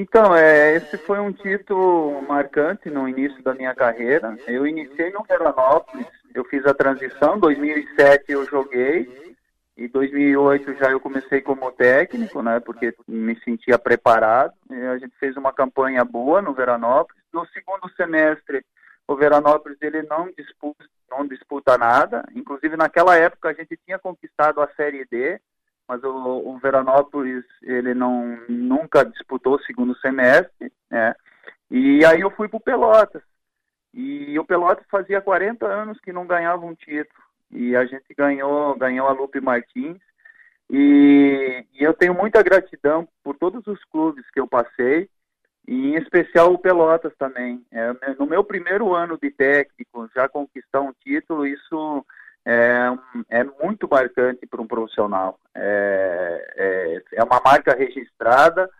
[0.00, 4.38] Então, é, esse foi um título marcante no início da minha carreira.
[4.46, 9.34] Eu iniciei no Veranópolis, eu fiz a transição, em 2007 eu joguei,
[9.76, 14.54] e 2008 já eu comecei como técnico, né, porque me sentia preparado.
[14.70, 17.20] a gente fez uma campanha boa no Veranópolis.
[17.32, 18.64] No segundo semestre,
[19.08, 22.24] o Veranópolis ele não disputa, não disputa nada.
[22.36, 25.40] Inclusive naquela época a gente tinha conquistado a Série D,
[25.88, 31.14] mas o, o Veranópolis ele não nunca disputou o segundo semestre, né?
[31.70, 33.22] E aí eu fui para o Pelotas.
[33.92, 37.22] E o Pelotas fazia 40 anos que não ganhava um título.
[37.50, 39.98] E a gente ganhou, ganhou a Lupe Martins.
[40.70, 45.08] E, e eu tenho muita gratidão por todos os clubes que eu passei,
[45.66, 47.64] e em especial o Pelotas também.
[47.70, 52.04] É, no meu primeiro ano de técnico, já conquistar um título, isso
[52.50, 55.38] é, é muito marcante para um profissional.
[55.54, 58.70] É, é, é, uma marca registrada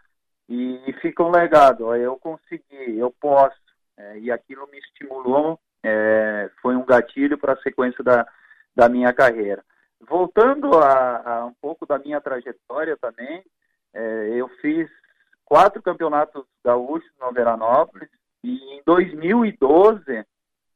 [0.49, 1.95] e, e, fica um legado.
[1.95, 3.61] Eu consegui, eu posso.
[3.99, 8.27] É, e aquilo me estimulou, é, foi um gatilho para a sequência da,
[8.75, 9.63] da minha carreira.
[10.01, 13.45] Voltando a, a, um pouco da minha trajetória também,
[13.93, 14.89] é, eu fiz
[15.45, 18.09] quatro campeonatos gaúchos no Veranópolis
[18.43, 20.25] e em 2012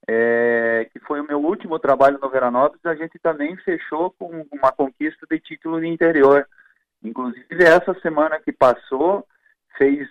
[0.09, 4.73] é, que foi o meu último trabalho no Veranópolis, a gente também fechou com uma
[4.73, 6.47] conquista de título no interior.
[7.03, 9.27] Inclusive, essa semana que passou,
[9.77, 10.09] fez,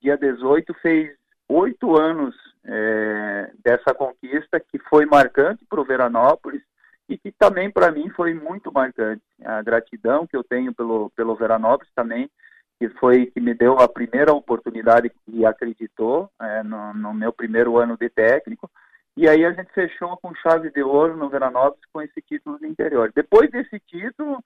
[0.00, 1.16] dia 18, fez
[1.48, 6.62] oito anos é, dessa conquista, que foi marcante para o Veranópolis
[7.08, 9.22] e que também para mim foi muito marcante.
[9.44, 12.30] A gratidão que eu tenho pelo, pelo Veranópolis também,
[12.78, 17.78] que foi que me deu a primeira oportunidade e acreditou é, no, no meu primeiro
[17.78, 18.70] ano de técnico,
[19.16, 22.66] e aí a gente fechou com chave de ouro no Veranópolis com esse título do
[22.66, 23.12] interior.
[23.14, 24.42] Depois desse título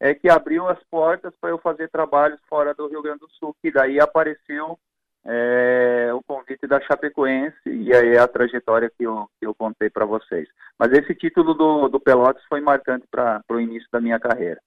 [0.00, 3.54] é que abriu as portas para eu fazer trabalhos fora do Rio Grande do Sul,
[3.62, 4.78] que daí apareceu
[5.24, 9.90] é, o convite da Chapecoense e aí é a trajetória que eu, que eu contei
[9.90, 10.48] para vocês.
[10.78, 14.60] Mas esse título do, do Pelotas foi marcante para o início da minha carreira.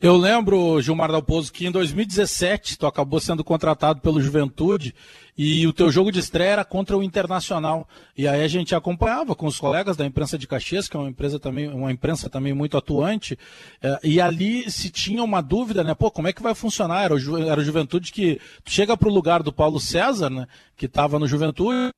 [0.00, 4.94] Eu lembro, Gilmar Dalpozo, que em 2017 tu acabou sendo contratado pelo Juventude
[5.36, 7.88] e o teu jogo de estreia era contra o Internacional.
[8.16, 11.08] E aí a gente acompanhava com os colegas da imprensa de Caxias, que é uma
[11.08, 13.38] empresa também, uma imprensa também muito atuante,
[13.82, 15.94] eh, e ali se tinha uma dúvida, né?
[15.94, 17.04] Pô, como é que vai funcionar?
[17.04, 20.46] Era o, Juventude que chega para o lugar do Paulo César, né?
[20.76, 21.90] Que estava no Juventude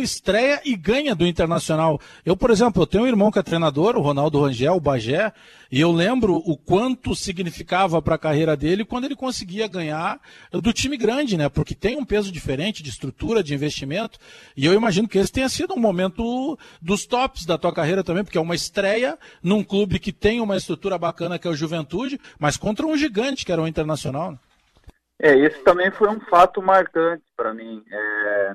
[0.00, 2.00] estreia e ganha do Internacional.
[2.24, 5.32] Eu, por exemplo, eu tenho um irmão que é treinador, o Ronaldo Rangel, o Bagé,
[5.70, 10.20] e eu lembro o quanto significava para a carreira dele quando ele conseguia ganhar
[10.52, 11.48] do time grande, né?
[11.48, 14.18] Porque tem um peso diferente de estrutura, de investimento,
[14.56, 18.24] e eu imagino que esse tenha sido um momento dos tops da tua carreira também,
[18.24, 22.20] porque é uma estreia num clube que tem uma estrutura bacana que é o Juventude,
[22.38, 24.32] mas contra um gigante que era o Internacional.
[24.32, 24.38] Né?
[25.22, 27.82] É, esse também foi um fato marcante para mim.
[27.90, 28.52] É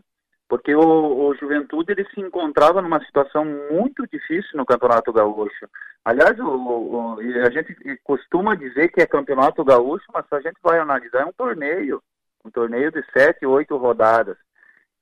[0.47, 5.67] porque o, o, Juventude ele se encontrava numa situação muito difícil no Campeonato Gaúcho.
[6.03, 10.58] Aliás, o, o, a gente costuma dizer que é Campeonato Gaúcho, mas se a gente
[10.62, 12.01] vai analisar, é um torneio,
[12.43, 14.38] um torneio de sete, oito rodadas.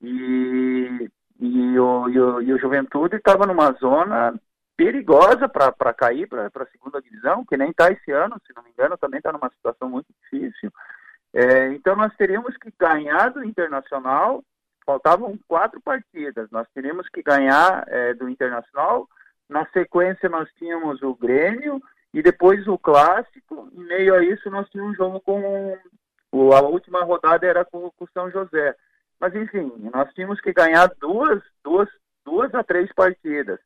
[0.01, 4.34] E, e, o, e, o, e o Juventude estava numa zona
[4.77, 8.71] perigosa para cair para a segunda divisão, que nem está esse ano, se não me
[8.71, 10.71] engano, também está numa situação muito difícil.
[11.34, 14.43] É, então nós teríamos que ganhar do Internacional
[14.86, 16.50] faltavam quatro partidas.
[16.52, 19.08] Nós teríamos que ganhar é, do Internacional.
[19.50, 21.82] Na sequência, nós tínhamos o Grêmio
[22.13, 23.69] e depois o Clássico.
[23.74, 25.78] Em meio a isso, nós tínhamos um jogo com.
[26.54, 28.76] A última rodada era com o São José.
[29.19, 31.88] Mas, enfim, nós tínhamos que ganhar duas, duas,
[32.26, 33.60] duas a três partidas.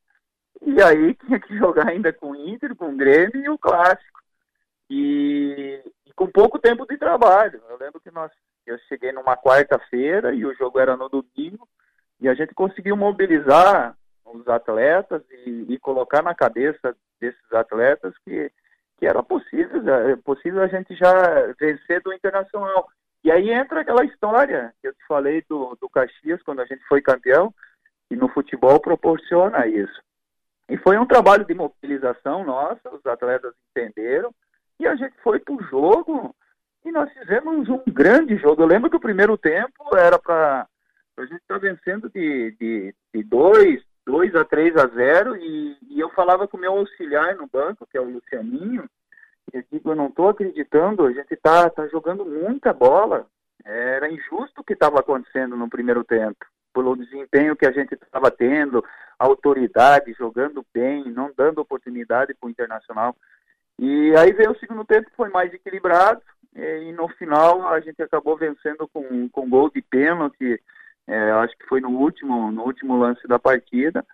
[0.61, 4.19] E aí tinha que jogar ainda com o Inter, com o Grêmio e o Clássico.
[4.89, 7.61] E, e com pouco tempo de trabalho.
[7.69, 8.31] Eu lembro que nós
[8.69, 11.67] eu cheguei numa quarta-feira e o jogo era no domingo
[12.19, 18.51] e a gente conseguiu mobilizar os atletas e, e colocar na cabeça desses atletas que,
[18.97, 22.87] que era possível, é possível a gente já vencer do Internacional.
[23.23, 26.83] E aí entra aquela história que eu te falei do, do Caxias, quando a gente
[26.87, 27.53] foi campeão,
[28.09, 30.01] e no futebol proporciona isso.
[30.69, 34.33] E foi um trabalho de mobilização nossa, os atletas entenderam,
[34.79, 36.35] e a gente foi para o jogo
[36.87, 38.61] e nós fizemos um grande jogo.
[38.61, 40.65] Eu lembro que o primeiro tempo era para
[41.17, 43.23] a gente estar tá vencendo de 2 de, de
[44.05, 47.85] dois, a 3 a 0 e, e, eu falava com o meu auxiliar no banco,
[47.91, 48.89] que é o Lucianinho,
[49.53, 53.27] e eu digo, eu não estou acreditando, a gente está tá jogando muita bola.
[53.65, 58.31] Era injusto o que estava acontecendo no primeiro tempo, pelo desempenho que a gente estava
[58.31, 58.83] tendo,
[59.19, 63.13] autoridade, jogando bem, não dando oportunidade para o Internacional.
[63.79, 66.21] E aí veio o segundo tempo, foi mais equilibrado,
[66.55, 70.61] e no final a gente acabou vencendo com, com gol de pênalti,
[71.07, 74.05] é, acho que foi no último, no último lance da partida,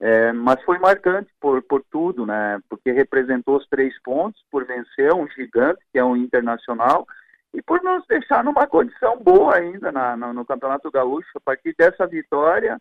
[0.00, 2.60] é, mas foi marcante por, por tudo, né?
[2.68, 7.06] Porque representou os três pontos, por vencer um gigante, que é um internacional,
[7.54, 11.30] e por nos deixar numa condição boa ainda na, no, no Campeonato Gaúcho.
[11.36, 12.80] A partir dessa vitória,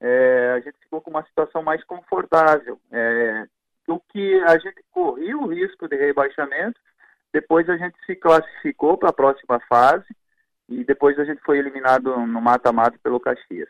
[0.00, 2.78] é, a gente ficou com uma situação mais confortável.
[2.90, 3.46] É,
[3.86, 6.80] do que a gente corria o risco de rebaixamento
[7.36, 10.06] depois a gente se classificou para a próxima fase
[10.70, 13.68] e depois a gente foi eliminado no mata-mata pelo Caxias.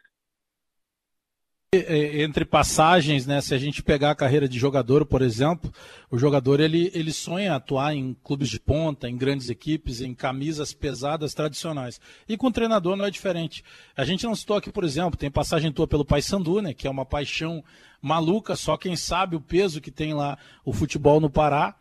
[1.74, 5.70] Entre passagens, né, se a gente pegar a carreira de jogador, por exemplo,
[6.08, 10.72] o jogador ele, ele sonha atuar em clubes de ponta, em grandes equipes, em camisas
[10.72, 12.00] pesadas tradicionais.
[12.28, 13.64] E com o treinador não é diferente.
[13.96, 16.90] A gente não citou aqui, por exemplo, tem passagem tua pelo Paysandu, né, que é
[16.90, 17.64] uma paixão
[18.00, 21.74] maluca, só quem sabe o peso que tem lá o futebol no Pará.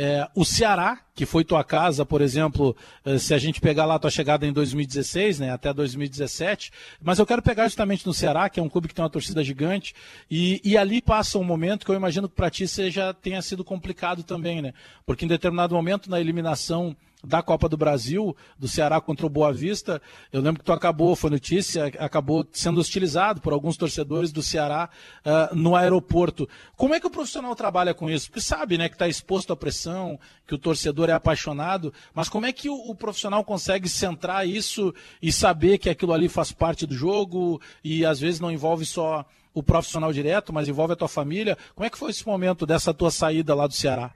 [0.00, 3.98] É, o Ceará, que foi tua casa, por exemplo, eh, se a gente pegar lá
[3.98, 6.70] tua chegada em 2016, né, até 2017,
[7.02, 9.42] mas eu quero pegar justamente no Ceará, que é um clube que tem uma torcida
[9.42, 9.92] gigante,
[10.30, 13.64] e, e ali passa um momento que eu imagino que para ti seja, tenha sido
[13.64, 14.72] complicado também, né?
[15.04, 19.52] Porque em determinado momento, na eliminação da Copa do Brasil, do Ceará contra o Boa
[19.52, 20.00] Vista,
[20.32, 24.88] eu lembro que tu acabou, foi notícia, acabou sendo hostilizado por alguns torcedores do Ceará
[25.24, 26.48] uh, no aeroporto.
[26.76, 28.28] Como é que o profissional trabalha com isso?
[28.28, 32.46] Porque sabe, né, que está exposto à pressão, que o torcedor é apaixonado, mas como
[32.46, 36.86] é que o, o, profissional consegue centrar isso e saber que aquilo ali faz parte
[36.86, 41.08] do jogo e às vezes não envolve só o profissional direto, mas envolve a tua
[41.08, 41.58] família?
[41.74, 44.12] Como é que foi esse momento dessa tua saída lá do Ceará?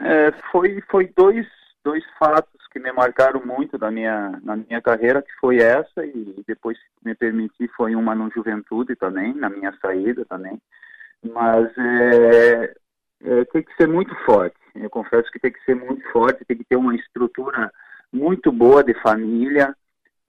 [0.00, 1.46] É, foi, foi dois
[1.84, 6.42] dois fatos que me marcaram muito da minha, na minha carreira, que foi essa, e
[6.46, 10.60] depois, se me permitir, foi uma no Juventude também, na minha saída também.
[11.22, 12.74] Mas é,
[13.24, 14.56] é, tem que ser muito forte.
[14.74, 17.72] Eu confesso que tem que ser muito forte, tem que ter uma estrutura
[18.12, 19.74] muito boa de família.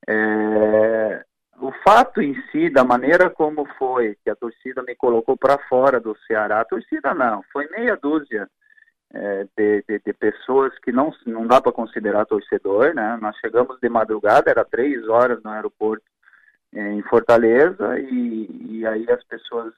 [0.08, 1.24] É,
[1.60, 6.00] o fato em si, da maneira como foi, que a torcida me colocou para fora
[6.00, 8.50] do Ceará, a torcida não, foi meia dúzia
[9.14, 13.18] é, de, de, de, pessoas que não, não dá para considerar torcedor, né?
[13.22, 16.04] Nós chegamos de madrugada, era três horas no aeroporto
[16.74, 19.74] é, em Fortaleza e, e aí as pessoas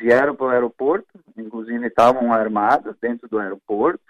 [0.00, 4.02] vieram para o aeroporto, inclusive estavam armadas dentro do aeroporto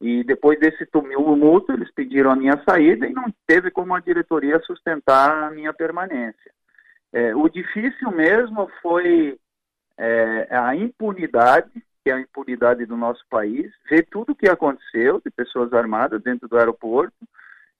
[0.00, 4.58] e depois desse tumulto eles pediram a minha saída e não teve como a diretoria
[4.60, 6.50] sustentar a minha permanência.
[7.12, 9.38] É, o difícil mesmo foi
[9.96, 11.70] é, a impunidade
[12.02, 16.22] que é a impunidade do nosso país, ver tudo o que aconteceu de pessoas armadas
[16.22, 17.14] dentro do aeroporto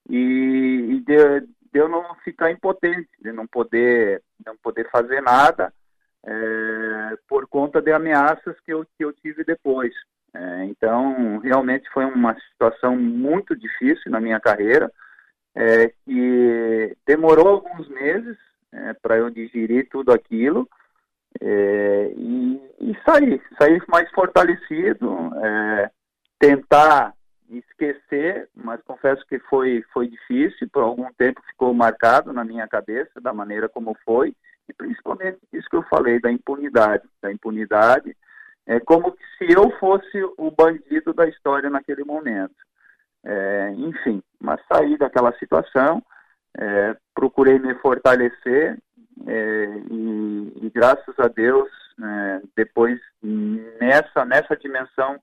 [0.09, 5.73] e, e de, de, eu não ficar impotente, de não poder, não poder fazer nada
[6.25, 9.93] é, por conta de ameaças que eu, que eu tive depois.
[10.33, 14.91] É, então, realmente foi uma situação muito difícil na minha carreira,
[15.55, 18.37] é, que demorou alguns meses
[18.71, 20.67] é, para eu digerir tudo aquilo
[21.41, 25.91] é, e, e, sair, sair mais fortalecido, é,
[26.39, 27.13] tentar
[27.49, 33.21] esquecer, mas confesso que foi, foi difícil, por algum tempo ficou marcado na minha cabeça
[33.21, 34.35] da maneira como foi,
[34.67, 38.15] e principalmente isso que eu falei, da impunidade, da impunidade,
[38.65, 42.55] é como se eu fosse o bandido da história naquele momento.
[43.25, 46.01] É, enfim, mas saí daquela situação,
[46.57, 48.77] é, procurei me fortalecer
[49.27, 51.69] é, e, e, graças a Deus,
[52.01, 55.19] é, depois nessa, nessa dimensão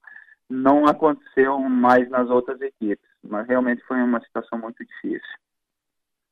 [0.49, 5.39] não aconteceu mais nas outras equipes, mas realmente foi uma situação muito difícil.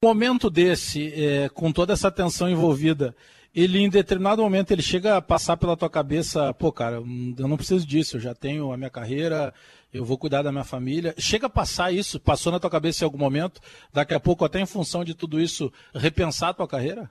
[0.02, 3.14] Um momento desse, é, com toda essa tensão envolvida,
[3.54, 7.56] ele em determinado momento ele chega a passar pela tua cabeça, pô, cara, eu não
[7.56, 9.52] preciso disso, eu já tenho a minha carreira,
[9.92, 11.14] eu vou cuidar da minha família.
[11.18, 13.60] Chega a passar isso, passou na tua cabeça em algum momento,
[13.92, 17.10] daqui a pouco até em função de tudo isso, repensar a tua carreira?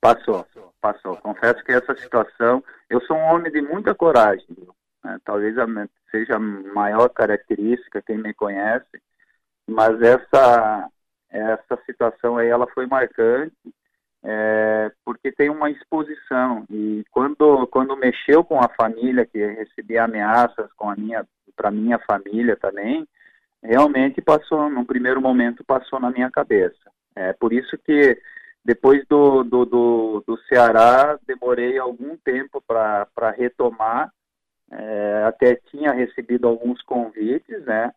[0.00, 0.46] Passou,
[0.80, 1.16] passou.
[1.16, 4.46] Confesso que essa situação, eu sou um homem de muita coragem,
[5.02, 5.18] né?
[5.24, 5.54] talvez
[6.10, 9.02] seja a maior característica, quem me conhece,
[9.66, 10.88] mas essa,
[11.30, 13.54] essa situação aí, ela foi marcante,
[14.28, 20.72] é, porque tem uma exposição e quando quando mexeu com a família que recebia ameaças
[20.72, 21.24] com a minha
[21.54, 23.06] para minha família também
[23.62, 28.20] realmente passou num primeiro momento passou na minha cabeça é por isso que
[28.66, 34.12] depois do do, do, do Ceará demorei algum tempo para retomar
[34.70, 37.92] é, até tinha recebido alguns convites né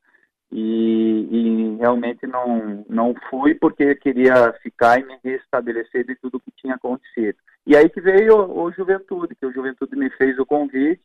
[0.52, 6.52] e, e, realmente não, não fui porque queria ficar e me restabelecer de tudo que
[6.52, 7.38] tinha acontecido.
[7.68, 11.02] E aí que veio o, Juventude, que o Juventude me fez o convite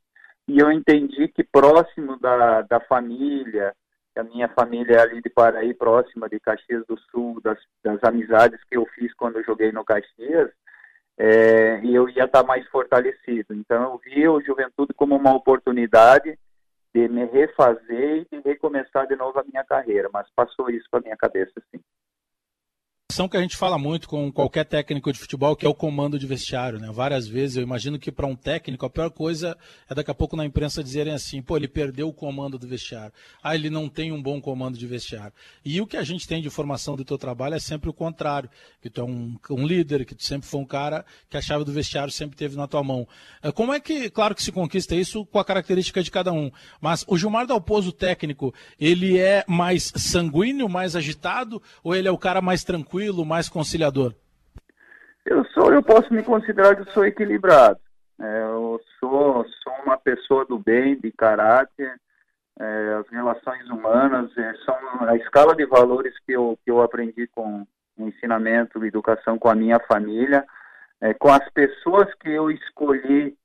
[0.49, 3.75] e eu entendi que próximo da, da família,
[4.21, 8.63] a minha família é ali de Paraí, próxima de Caxias do Sul, das, das amizades
[8.65, 10.51] que eu fiz quando eu joguei no Caxias,
[11.17, 13.55] é, e eu ia estar mais fortalecido.
[13.55, 16.39] Então eu vi o Juventude como uma oportunidade
[16.95, 21.01] de me refazer e de recomeçar de novo a minha carreira, mas passou isso para
[21.01, 21.81] minha cabeça, sim
[23.15, 26.19] questão que a gente fala muito com qualquer técnico de futebol, que é o comando
[26.19, 26.91] de vestiário, né?
[26.91, 29.57] Várias vezes eu imagino que para um técnico a pior coisa
[29.89, 33.13] é daqui a pouco na imprensa dizerem assim, pô, ele perdeu o comando do vestiário.
[33.41, 35.33] Ah, ele não tem um bom comando de vestiário.
[35.65, 38.51] E o que a gente tem de formação do teu trabalho é sempre o contrário,
[38.83, 41.65] que tu é um, um líder, que tu sempre foi um cara que a chave
[41.65, 43.07] do vestiário sempre teve na tua mão.
[43.41, 46.51] É, como é que, claro que se conquista isso com a característica de cada um,
[46.81, 52.19] mas o Gilmar Dalpozo técnico, ele é mais sanguíneo, mais agitado, ou ele é o
[52.19, 54.15] cara mais tranquilo tranquilo, mais conciliador?
[55.25, 57.79] Eu sou, eu posso me considerar que sou equilibrado.
[58.21, 62.01] É, eu sou, sou uma pessoa do bem, de caráter.
[62.59, 64.77] É, as relações humanas é, são
[65.09, 67.67] a escala de valores que eu, que eu aprendi com
[67.99, 70.45] ensinamento, educação com a minha família,
[71.01, 73.37] é, com as pessoas que eu escolhi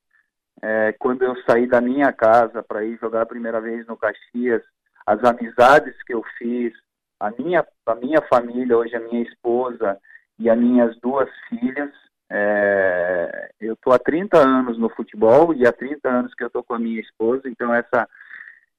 [0.62, 4.62] é, quando eu saí da minha casa para ir jogar a primeira vez no Caxias,
[5.06, 6.72] as amizades que eu fiz,
[7.20, 10.00] a minha, a minha família, hoje a minha esposa
[10.38, 11.90] e as minhas duas filhas,
[12.30, 16.64] é, eu estou há 30 anos no futebol e há 30 anos que eu estou
[16.64, 18.08] com a minha esposa, então essa,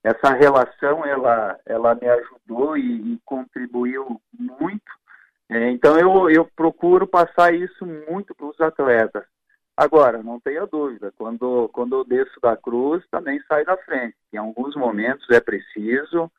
[0.03, 4.91] essa relação ela, ela me ajudou e, e contribuiu muito.
[5.49, 9.23] É, então eu, eu procuro passar isso muito para os atletas.
[9.77, 14.15] Agora, não tenha dúvida, quando, quando eu desço da cruz, também sai da frente.
[14.33, 16.31] Em alguns momentos é preciso,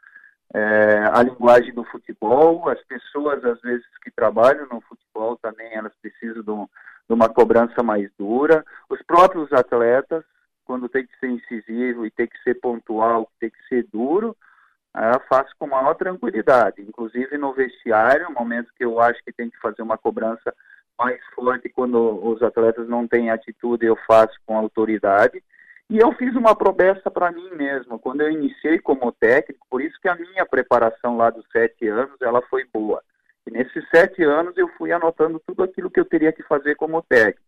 [0.54, 5.92] é, a linguagem do futebol, as pessoas às vezes que trabalham no futebol também elas
[6.00, 6.68] precisam de, um,
[7.08, 10.24] de uma cobrança mais dura, os próprios atletas
[10.64, 14.36] quando tem que ser incisivo e tem que ser pontual, tem que ser duro,
[14.94, 19.58] é, faço com maior tranquilidade, inclusive no vestiário, momento que eu acho que tem que
[19.58, 20.54] fazer uma cobrança
[20.98, 25.42] mais forte quando os atletas não têm atitude, eu faço com autoridade.
[25.90, 29.98] E eu fiz uma promessa para mim mesmo, quando eu iniciei como técnico, por isso
[30.00, 33.02] que a minha preparação lá dos sete anos, ela foi boa.
[33.46, 37.02] E nesses sete anos eu fui anotando tudo aquilo que eu teria que fazer como
[37.02, 37.42] técnico.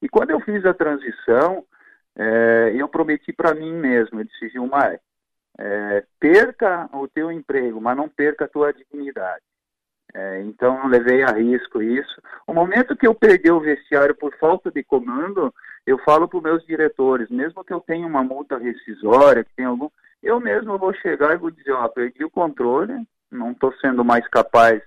[0.00, 1.64] E quando eu fiz a transição,
[2.16, 5.00] é, eu prometi para mim mesmo, eu disse, Gilmar,
[5.58, 9.42] é, perca o teu emprego, mas não perca a tua dignidade.
[10.14, 12.20] É, então levei a risco isso.
[12.46, 15.54] O momento que eu perdi o vestiário por falta de comando,
[15.86, 19.68] eu falo para os meus diretores, mesmo que eu tenha uma multa rescisória, que tenha
[19.68, 19.88] algum,
[20.22, 24.26] eu mesmo vou chegar e vou dizer, ó, perdi o controle, não estou sendo mais
[24.28, 24.82] capaz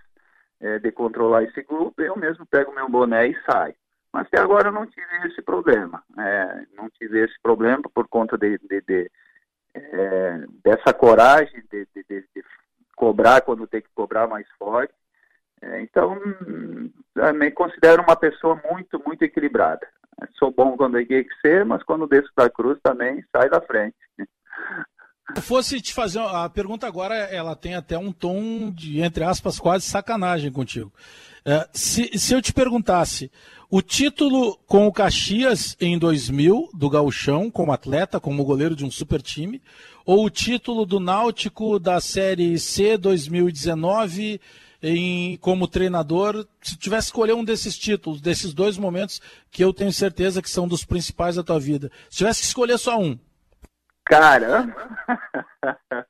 [0.59, 3.75] é, de controlar esse grupo, eu mesmo pego meu boné e saio.
[4.13, 6.03] Mas até agora eu não tive esse problema.
[6.17, 9.11] É, não tive esse problema por conta de, de, de
[9.73, 12.25] é, dessa coragem de, de,
[12.95, 14.93] cobrar quando tem que cobrar mais forte.
[15.61, 16.19] É, então,
[17.35, 19.87] me considero uma pessoa muito, muito equilibrada.
[20.37, 23.95] Sou bom quando tem que ser, mas quando desço da cruz também sai da frente.
[25.35, 29.59] Se fosse te fazer a pergunta agora, ela tem até um tom de, entre aspas,
[29.59, 30.91] quase sacanagem contigo.
[31.45, 33.31] É, se, se eu te perguntasse,
[33.69, 38.91] o título com o Caxias em 2000, do Gauchão, como atleta, como goleiro de um
[38.91, 39.61] super time,
[40.05, 44.41] ou o título do Náutico da Série C 2019
[44.81, 49.21] em, como treinador, se tivesse escolher um desses títulos, desses dois momentos
[49.51, 52.77] que eu tenho certeza que são dos principais da tua vida, se tivesse que escolher
[52.77, 53.17] só um,
[54.05, 54.65] Cara,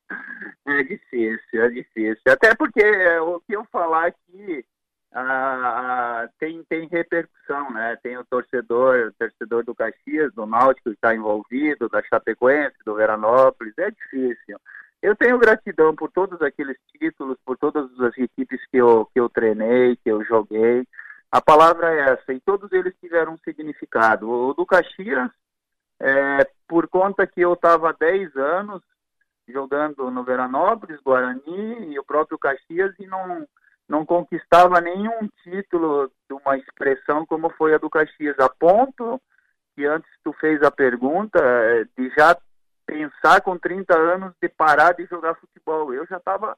[0.68, 2.24] é difícil, é difícil.
[2.28, 2.84] Até porque
[3.20, 4.66] o que eu falar aqui
[5.14, 7.98] ah, tem, tem repercussão, né?
[8.02, 12.96] Tem o torcedor, o torcedor do Caxias, do Náutico que está envolvido, da Chapecoense, do
[12.96, 14.58] Veranópolis, é difícil.
[15.02, 19.28] Eu tenho gratidão por todos aqueles títulos, por todas as equipes que eu, que eu
[19.28, 20.88] treinei, que eu joguei.
[21.32, 24.30] A palavra é essa, e todos eles tiveram um significado.
[24.30, 25.32] O do Caxias,
[26.00, 28.82] é, por conta que eu estava há 10 anos
[29.48, 33.48] jogando no Veranópolis, Guarani e o próprio Caxias e não,
[33.88, 39.22] não conquistava nenhum título de uma expressão como foi a do Caxias, a ponto
[39.76, 42.38] que antes tu fez a pergunta é, de já
[42.86, 45.94] pensar com 30 anos de parar de jogar futebol.
[45.94, 46.58] Eu já estava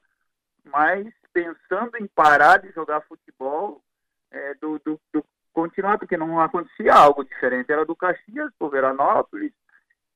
[0.64, 3.82] mais pensando em parar de jogar futebol
[4.30, 7.70] é, do, do, do, continuar, porque não acontecia algo diferente.
[7.70, 9.52] Era do Caxias para Veranópolis.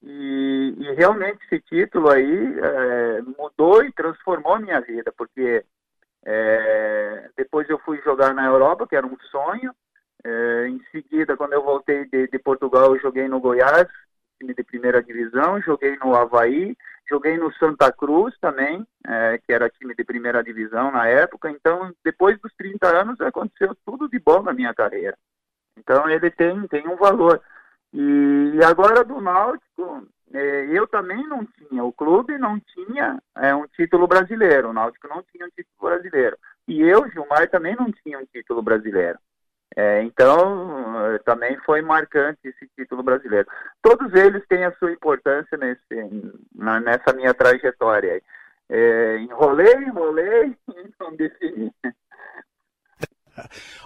[0.03, 5.65] E, e, realmente esse título aí é, mudou e transformou a minha vida, porque
[6.25, 9.75] é, depois eu fui jogar na Europa, que era um sonho.
[10.25, 13.87] É, em seguida, quando eu voltei de, de, Portugal, eu joguei no Goiás,
[14.39, 16.77] time de primeira divisão, joguei no Havaí,
[17.09, 21.51] joguei no Santa Cruz também, é, que era time de primeira divisão na época.
[21.51, 25.17] Então, depois dos 30 anos, aconteceu tudo de bom na minha carreira.
[25.77, 27.41] Então ele tem, tem um valor.
[27.93, 33.67] E agora do Náutico, é, eu também não tinha, o clube não tinha é, um
[33.69, 36.37] título brasileiro, o Náutico não tinha um título brasileiro.
[36.67, 39.19] E eu, Gilmar, também não tinha um título brasileiro.
[39.77, 43.47] É, então, também foi marcante esse título brasileiro.
[43.83, 48.21] Todos eles têm a sua importância nesse, na, nessa minha trajetória.
[48.69, 51.73] É, enrolei, enrolei e não defini.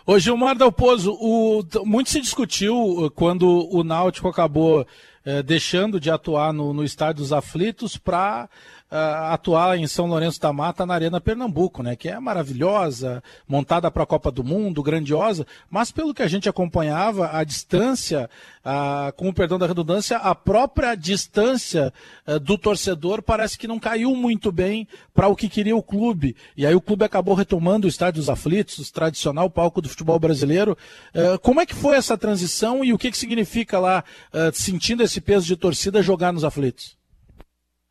[0.06, 4.86] Ô Gilmar Dalpozo, o, muito se discutiu uh, quando o Náutico acabou
[5.24, 8.48] eh, deixando de atuar no, no Estádio dos Aflitos para
[8.92, 11.96] uh, atuar em São Lourenço da Mata na Arena Pernambuco, né?
[11.96, 16.48] Que é maravilhosa, montada para a Copa do Mundo, grandiosa, mas pelo que a gente
[16.48, 18.28] acompanhava, a distância,
[18.64, 21.92] uh, com o perdão da redundância, a própria distância
[22.26, 26.36] uh, do torcedor parece que não caiu muito bem para o que queria o clube.
[26.54, 30.18] E aí o clube acabou retomando o Estádio dos Aflitos, o tradicional palco do futebol
[30.18, 30.76] brasileiro.
[31.14, 34.04] Uh, como é que foi essa transição e o que, que significa lá,
[34.52, 37.01] sentindo esse peso de torcida, jogar nos aflitos?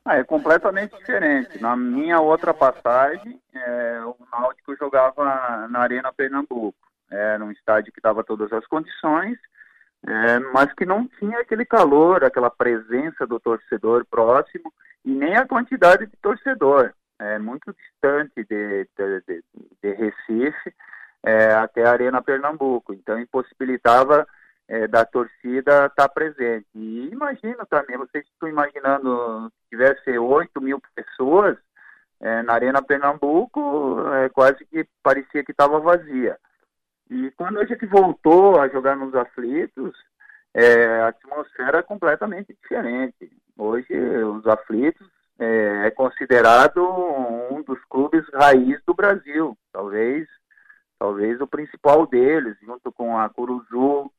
[0.03, 1.61] Ah, é completamente diferente.
[1.61, 6.77] Na minha outra passagem, é, o Náutico jogava na Arena Pernambuco.
[7.09, 9.37] Era um estádio que dava todas as condições,
[10.07, 14.73] é, mas que não tinha aquele calor, aquela presença do torcedor próximo
[15.05, 16.93] e nem a quantidade de torcedor.
[17.19, 19.43] É muito distante de, de, de,
[19.83, 20.73] de Recife
[21.21, 22.93] é, até a Arena Pernambuco.
[22.93, 24.27] Então impossibilitava
[24.71, 26.65] é, da torcida estar tá presente.
[26.73, 31.57] E imagino também, vocês estão imaginando se tivesse 8 mil pessoas
[32.21, 36.37] é, na Arena Pernambuco, é, quase que parecia que estava vazia.
[37.09, 39.93] E quando a gente voltou a jogar nos aflitos,
[40.53, 43.29] é, a atmosfera é completamente diferente.
[43.57, 45.05] Hoje, os aflitos
[45.37, 46.81] é, é considerado
[47.51, 50.29] um dos clubes raiz do Brasil, talvez
[50.97, 54.11] talvez o principal deles, junto com a Curuzu,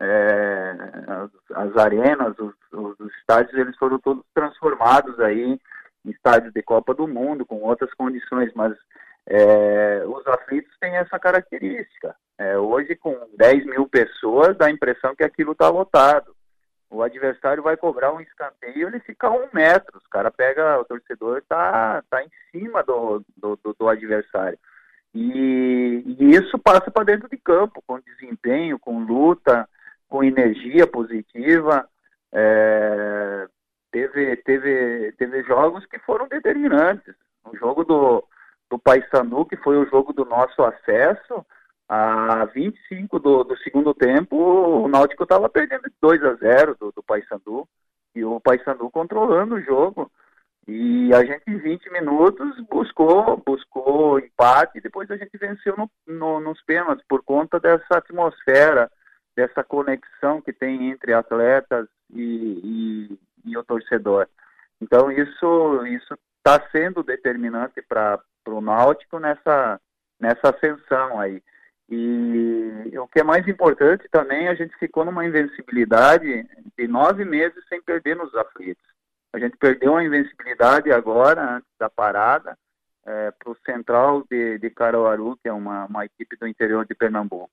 [0.00, 0.74] é,
[1.06, 5.60] as, as, arenas, os, os, estádios, eles foram todos transformados aí
[6.04, 8.74] em estádios de Copa do Mundo, com outras condições, mas
[9.26, 12.16] é, os aflitos têm essa característica.
[12.38, 16.34] É, hoje, com 10 mil pessoas, dá a impressão que aquilo está lotado.
[16.88, 19.98] O adversário vai cobrar um escanteio, ele fica a um metro.
[19.98, 24.58] Os cara pega, o torcedor está tá em cima do, do, do, do adversário.
[25.14, 29.68] E, e, isso passa para dentro de campo, com desempenho, com luta,
[30.10, 31.88] com energia positiva.
[32.32, 33.46] É,
[33.90, 37.14] teve, teve, teve jogos que foram determinantes.
[37.44, 38.22] O jogo do,
[38.68, 41.46] do Paysandu, que foi o jogo do nosso acesso,
[41.88, 47.02] a 25 do, do segundo tempo, o Náutico estava perdendo 2 a 0 do, do
[47.02, 47.66] Paysandu,
[48.14, 50.10] e o Paysandu controlando o jogo.
[50.68, 55.90] E a gente, em 20 minutos, buscou, buscou empate e depois a gente venceu no,
[56.06, 58.90] no, nos pênaltis por conta dessa atmosfera,
[59.40, 63.08] dessa conexão que tem entre atletas e,
[63.44, 64.28] e, e o torcedor.
[64.80, 69.80] Então, isso isso está sendo determinante para o Náutico nessa,
[70.18, 71.42] nessa ascensão aí.
[71.88, 76.46] E o que é mais importante também, a gente ficou numa invencibilidade
[76.78, 78.84] de nove meses sem perder nos aflitos.
[79.32, 82.56] A gente perdeu a invencibilidade agora, antes da parada,
[83.06, 86.94] é, para o Central de, de Caruaru, que é uma, uma equipe do interior de
[86.94, 87.50] Pernambuco.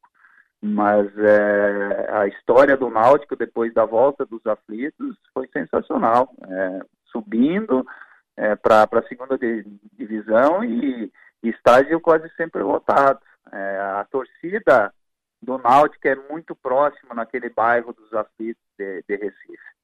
[0.62, 6.34] Mas é, a história do Náutico, depois da volta dos aflitos, foi sensacional.
[6.49, 6.80] É,
[7.12, 7.86] subindo
[8.36, 9.38] é, para a segunda
[9.93, 11.12] divisão e
[11.43, 13.20] estádio quase sempre lotado.
[13.51, 14.93] É, a torcida
[15.41, 19.77] do Náutico é muito próxima naquele bairro dos aflitos de, de Recife.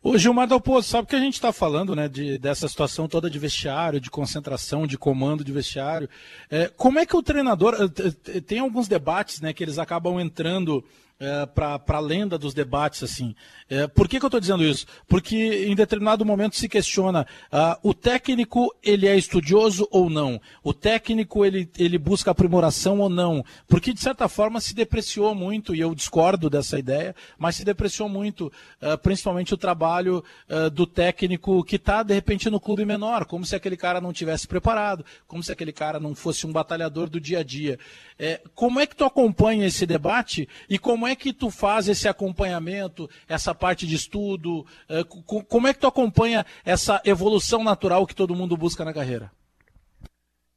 [0.00, 3.36] Ô Gilmar Dalpozo, sabe que a gente está falando né, de, dessa situação toda de
[3.38, 6.08] vestiário, de concentração, de comando de vestiário.
[6.48, 7.74] É, como é que o treinador.
[7.74, 10.84] Eh, tem alguns debates né, que eles acabam entrando
[11.20, 13.34] é, para a lenda dos debates assim.
[13.68, 14.86] É, por que, que eu estou dizendo isso?
[15.08, 20.40] Porque em determinado momento se questiona uh, o técnico ele é estudioso ou não?
[20.62, 23.44] O técnico ele, ele busca aprimoração ou não?
[23.66, 28.08] Porque de certa forma se depreciou muito e eu discordo dessa ideia, mas se depreciou
[28.08, 33.24] muito, uh, principalmente o trabalho uh, do técnico que está de repente no clube menor,
[33.24, 37.10] como se aquele cara não tivesse preparado, como se aquele cara não fosse um batalhador
[37.10, 37.78] do dia a dia.
[38.18, 42.08] É, como é que tu acompanha esse debate e como é que tu faz esse
[42.08, 44.66] acompanhamento, essa parte de estudo?
[44.88, 45.04] É,
[45.48, 49.30] como é que tu acompanha essa evolução natural que todo mundo busca na carreira?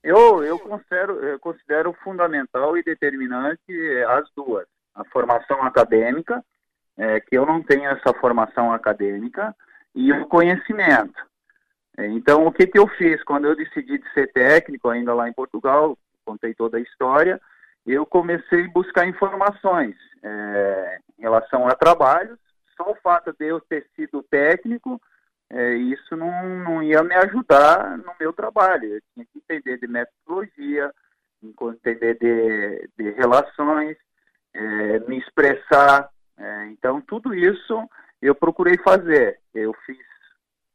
[0.03, 3.72] Eu, eu, considero, eu considero fundamental e determinante
[4.07, 4.66] as duas.
[4.95, 6.43] A formação acadêmica,
[6.97, 9.55] é, que eu não tenho essa formação acadêmica,
[9.93, 11.22] e o conhecimento.
[11.97, 13.24] É, então, o que, que eu fiz?
[13.24, 15.95] Quando eu decidi de ser técnico, ainda lá em Portugal,
[16.26, 17.39] contei toda a história,
[17.86, 22.40] eu comecei a buscar informações é, em relação a trabalhos.
[22.78, 25.02] Só o fato de eu ter sido técnico,
[25.50, 28.96] é, isso não, não ia me ajudar no meu trabalho.
[28.96, 30.92] Eu tinha que entender de metodologia,
[31.44, 33.98] entender de, de relações,
[34.54, 36.10] é, me expressar.
[36.38, 37.90] É, então, tudo isso
[38.22, 39.40] eu procurei fazer.
[39.54, 39.98] Eu fiz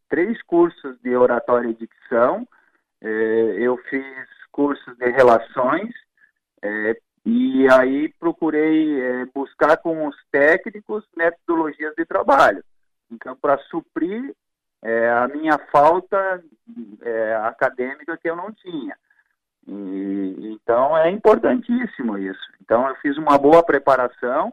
[0.09, 2.47] três cursos de oratória e dicção,
[3.01, 3.09] é,
[3.59, 5.93] eu fiz cursos de relações,
[6.63, 12.63] é, e aí procurei é, buscar com os técnicos metodologias de trabalho.
[13.11, 14.35] Então, para suprir
[14.83, 16.43] é, a minha falta
[17.03, 18.97] é, acadêmica que eu não tinha.
[19.67, 22.53] E, então, é importantíssimo isso.
[22.61, 24.53] Então, eu fiz uma boa preparação,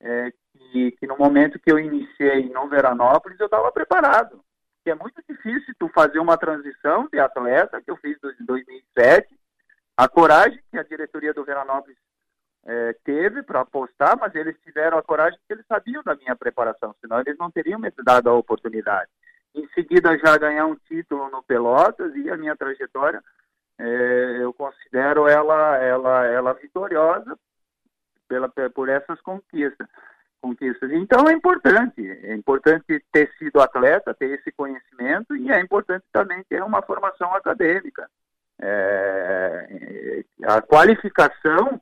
[0.00, 4.40] é, que, que, no momento que eu iniciei no Veranópolis, eu estava preparado.
[4.84, 9.28] Que é muito difícil tu fazer uma transição de atleta, que eu fiz em 2007,
[9.96, 11.96] a coragem que a diretoria do Veranópolis
[12.64, 16.94] é, teve para apostar, mas eles tiveram a coragem porque eles sabiam da minha preparação,
[17.00, 19.10] senão eles não teriam me dado a oportunidade.
[19.54, 23.22] Em seguida, já ganhar um título no Pelotas e a minha trajetória,
[23.78, 27.36] é, eu considero ela, ela, ela vitoriosa
[28.28, 29.86] pela, por essas conquistas.
[30.40, 30.90] conquistas.
[30.92, 36.42] Então é importante, é importante ter sido atleta, ter esse conhecimento e é importante também
[36.44, 38.08] ter uma formação acadêmica.
[38.64, 41.80] É, a qualificação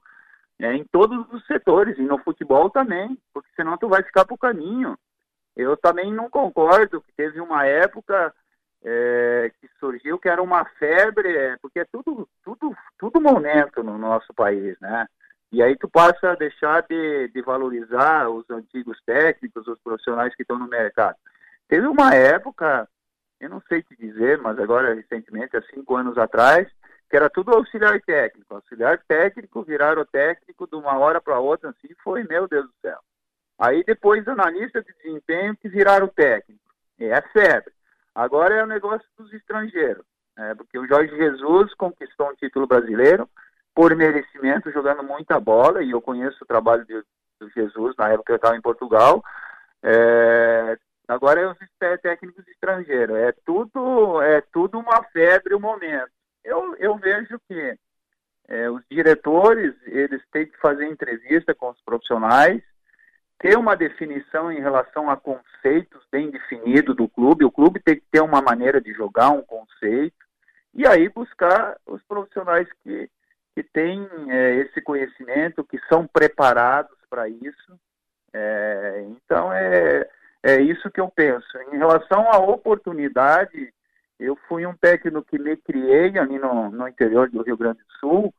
[0.58, 4.38] é, em todos os setores, e no futebol também, porque senão tu vai ficar pro
[4.38, 4.96] caminho.
[5.56, 8.32] Eu também não concordo que teve uma época
[8.82, 13.98] é, que surgiu que era uma febre, é, porque é tudo, tudo, tudo momento no
[13.98, 15.06] nosso país, né?
[15.52, 20.42] E aí tu passa a deixar de, de valorizar os antigos técnicos, os profissionais que
[20.42, 21.16] estão no mercado.
[21.68, 22.88] Teve uma época
[23.40, 26.68] eu não sei te dizer, mas agora recentemente, há cinco anos atrás,
[27.08, 28.54] que era tudo auxiliar técnico.
[28.54, 32.98] Auxiliar técnico, viraram técnico de uma hora para outra, assim, foi, meu Deus do céu.
[33.58, 36.60] Aí depois analista de desempenho que viraram técnico.
[36.98, 37.72] É febre.
[38.14, 40.04] Agora é o negócio dos estrangeiros.
[40.36, 40.54] Né?
[40.54, 43.28] Porque o Jorge Jesus conquistou um título brasileiro
[43.74, 47.02] por merecimento, jogando muita bola, e eu conheço o trabalho de,
[47.40, 49.22] do Jesus na época que eu estava em Portugal.
[49.82, 50.78] É,
[51.10, 51.58] Agora os
[52.00, 53.16] técnicos estrangeiros.
[53.16, 56.12] É tudo, é tudo uma febre o um momento.
[56.44, 57.76] Eu, eu vejo que
[58.46, 62.62] é, os diretores eles têm que fazer entrevista com os profissionais,
[63.40, 67.44] ter uma definição em relação a conceitos bem definidos do clube.
[67.44, 70.24] O clube tem que ter uma maneira de jogar, um conceito,
[70.72, 73.10] e aí buscar os profissionais que,
[73.56, 77.80] que têm é, esse conhecimento, que são preparados para isso.
[78.32, 80.08] É, então é
[80.42, 81.46] é isso que eu penso.
[81.72, 83.72] Em relação à oportunidade,
[84.18, 87.92] eu fui um técnico que me criei ali no, no interior do Rio Grande do
[87.98, 88.34] Sul,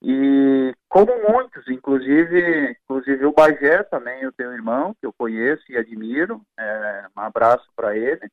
[0.00, 5.64] e como muitos, inclusive, inclusive o Bagé também, eu tenho um irmão que eu conheço
[5.68, 8.30] e admiro, é, um abraço para ele.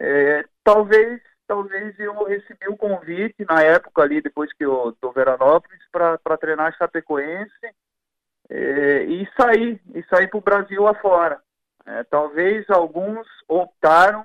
[0.00, 5.80] É, talvez, talvez eu recebi o convite na época ali, depois que eu do Veranópolis,
[5.92, 7.52] para treinar Chapecoense
[8.50, 11.40] é, e sair, e sair para o Brasil afora.
[11.88, 14.24] É, talvez alguns optaram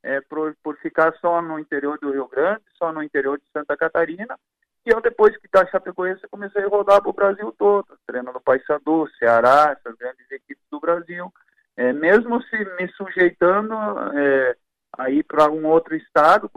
[0.00, 3.76] é, por, por ficar só no interior do Rio Grande, só no interior de Santa
[3.76, 4.38] Catarina,
[4.86, 9.08] e eu, depois que da Chapecoense, comecei a rodar para o Brasil todo, treinando Paysandu,
[9.18, 11.30] Ceará, essas grandes equipes do Brasil.
[11.76, 13.74] É, mesmo se me sujeitando
[14.16, 14.56] é,
[14.96, 16.48] a ir para um outro estado,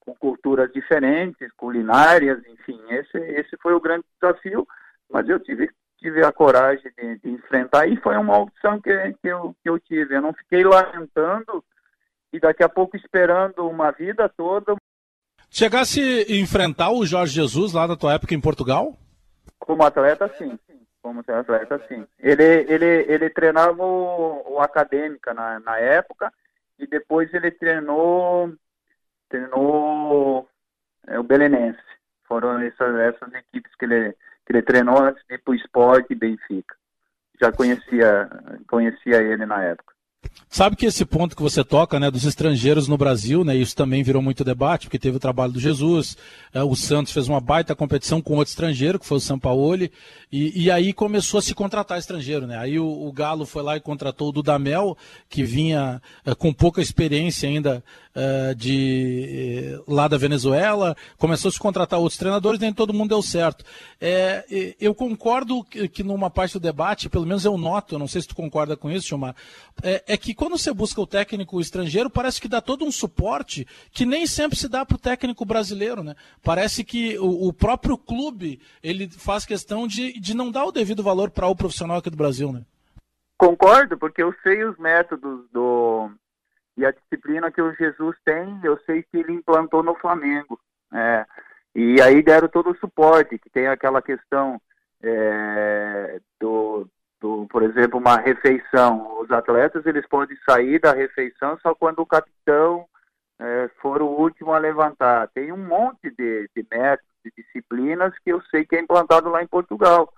[0.00, 4.66] com culturas diferentes, culinárias, enfim, esse, esse foi o grande desafio,
[5.10, 8.90] mas eu tive, tive a coragem de, de enfrentar e foi uma opção que,
[9.22, 10.14] que, eu, que eu tive.
[10.14, 11.64] Eu não fiquei lamentando
[12.32, 14.76] e daqui a pouco esperando uma vida toda
[15.56, 18.98] Chegasse a enfrentar o Jorge Jesus lá na tua época em Portugal?
[19.56, 20.58] Como atleta, sim.
[21.00, 22.04] Como atleta, sim.
[22.18, 26.32] Ele, ele, ele treinava o, o Acadêmica na, na época
[26.76, 28.52] e depois ele treinou,
[29.28, 30.48] treinou
[31.06, 31.78] é, o Belenense.
[32.26, 34.12] Foram essas, essas equipes que ele,
[34.52, 36.74] ele treinou antes de ir para o esporte e Benfica.
[37.40, 38.28] Já conhecia,
[38.68, 39.94] conhecia ele na época.
[40.48, 44.02] Sabe que esse ponto que você toca, né, dos estrangeiros no Brasil, né, isso também
[44.02, 46.16] virou muito debate, porque teve o trabalho do Jesus,
[46.52, 49.90] é, o Santos fez uma baita competição com outro estrangeiro, que foi o Sampaoli,
[50.30, 53.76] e, e aí começou a se contratar estrangeiro, né, aí o, o, Galo foi lá
[53.76, 54.96] e contratou o Dudamel,
[55.28, 57.82] que vinha é, com pouca experiência ainda
[58.14, 63.10] é, de é, lá da Venezuela, começou a se contratar outros treinadores, nem todo mundo
[63.10, 63.64] deu certo.
[64.00, 68.28] É, eu concordo que, numa parte do debate, pelo menos eu noto, não sei se
[68.28, 69.34] tu concorda com isso, Gilmar,
[69.82, 73.66] é, é que quando você busca o técnico estrangeiro, parece que dá todo um suporte
[73.90, 76.14] que nem sempre se dá para o técnico brasileiro, né?
[76.42, 81.02] Parece que o, o, próprio clube ele faz questão de, de não dar o devido
[81.02, 82.62] valor para o profissional aqui do Brasil, né?
[83.36, 86.10] Concordo, porque eu sei os métodos do
[86.76, 90.58] e a disciplina que o Jesus tem, eu sei que ele implantou no Flamengo.
[90.92, 91.24] É,
[91.74, 94.60] e aí deram todo o suporte, que tem aquela questão
[95.02, 96.88] é, do,
[97.20, 99.20] do, por exemplo, uma refeição.
[99.20, 102.86] Os atletas eles podem sair da refeição só quando o capitão
[103.38, 105.28] é, for o último a levantar.
[105.28, 109.42] Tem um monte de, de métodos, de disciplinas que eu sei que é implantado lá
[109.42, 110.12] em Portugal.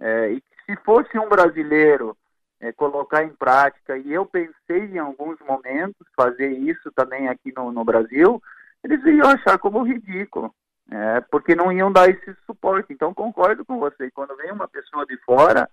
[0.00, 2.16] É, e se fosse um brasileiro
[2.62, 7.72] é, colocar em prática, e eu pensei em alguns momentos fazer isso também aqui no,
[7.72, 8.40] no Brasil,
[8.84, 10.54] eles iam achar como ridículo.
[10.90, 12.92] É, porque não iam dar esse suporte.
[12.92, 14.10] Então, concordo com você.
[14.10, 15.68] Quando vem uma pessoa de fora,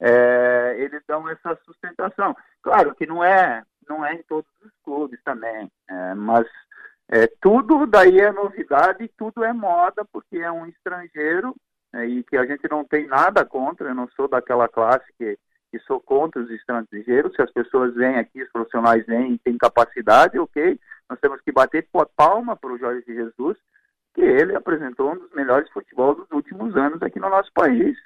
[0.00, 2.36] é, eles dão essa sustentação.
[2.62, 6.46] Claro que não é, não é em todos os clubes também, é, mas
[7.08, 11.54] é, tudo daí é novidade, tudo é moda, porque é um estrangeiro
[11.94, 15.38] é, e que a gente não tem nada contra, eu não sou daquela classe que,
[15.72, 19.56] que sou contra os estrangeiros, se as pessoas vêm aqui, os profissionais vêm e têm
[19.56, 23.56] capacidade, ok, nós temos que bater palma para o Jorge Jesus,
[24.14, 27.96] que ele apresentou um dos melhores futebol dos últimos anos aqui no nosso país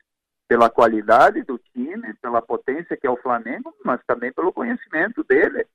[0.46, 5.66] pela qualidade do time, pela potência que é o Flamengo, mas também pelo conhecimento dele.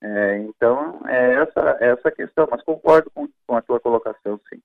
[0.00, 4.60] É, então, é essa, essa questão, mas concordo com, com a tua colocação, sim.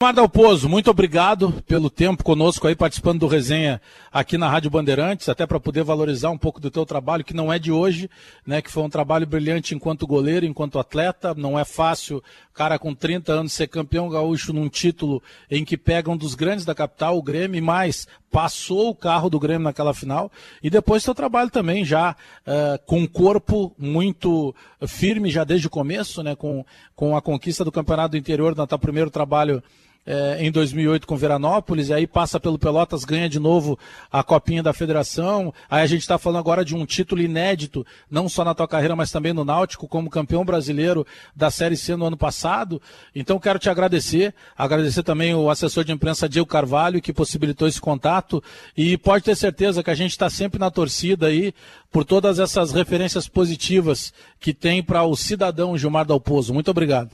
[0.00, 3.82] Marda Alpozo, muito obrigado pelo tempo conosco aí, participando do resenha
[4.12, 7.52] aqui na Rádio Bandeirantes, até para poder valorizar um pouco do teu trabalho, que não
[7.52, 8.08] é de hoje,
[8.46, 8.62] né?
[8.62, 11.34] Que foi um trabalho brilhante enquanto goleiro, enquanto atleta.
[11.34, 12.22] Não é fácil,
[12.54, 15.20] cara com 30 anos, ser campeão gaúcho num título
[15.50, 19.28] em que pega um dos grandes da capital, o Grêmio, e mais, passou o carro
[19.28, 20.30] do Grêmio naquela final.
[20.62, 24.54] E depois teu trabalho também, já uh, com o corpo muito
[24.86, 26.36] firme, já desde o começo, né?
[26.36, 29.60] Com, com a conquista do Campeonato do Interior, no teu primeiro trabalho
[30.06, 33.78] é, em 2008 com Veranópolis, e aí passa pelo Pelotas, ganha de novo
[34.10, 35.52] a Copinha da Federação.
[35.68, 38.96] Aí a gente está falando agora de um título inédito, não só na tua carreira,
[38.96, 42.80] mas também no Náutico, como campeão brasileiro da Série C no ano passado.
[43.14, 47.80] Então quero te agradecer, agradecer também o assessor de imprensa Diego Carvalho, que possibilitou esse
[47.80, 48.42] contato,
[48.76, 51.52] e pode ter certeza que a gente está sempre na torcida aí
[51.90, 56.54] por todas essas referências positivas que tem para o cidadão Gilmar Dalpozo.
[56.54, 57.10] Muito obrigado.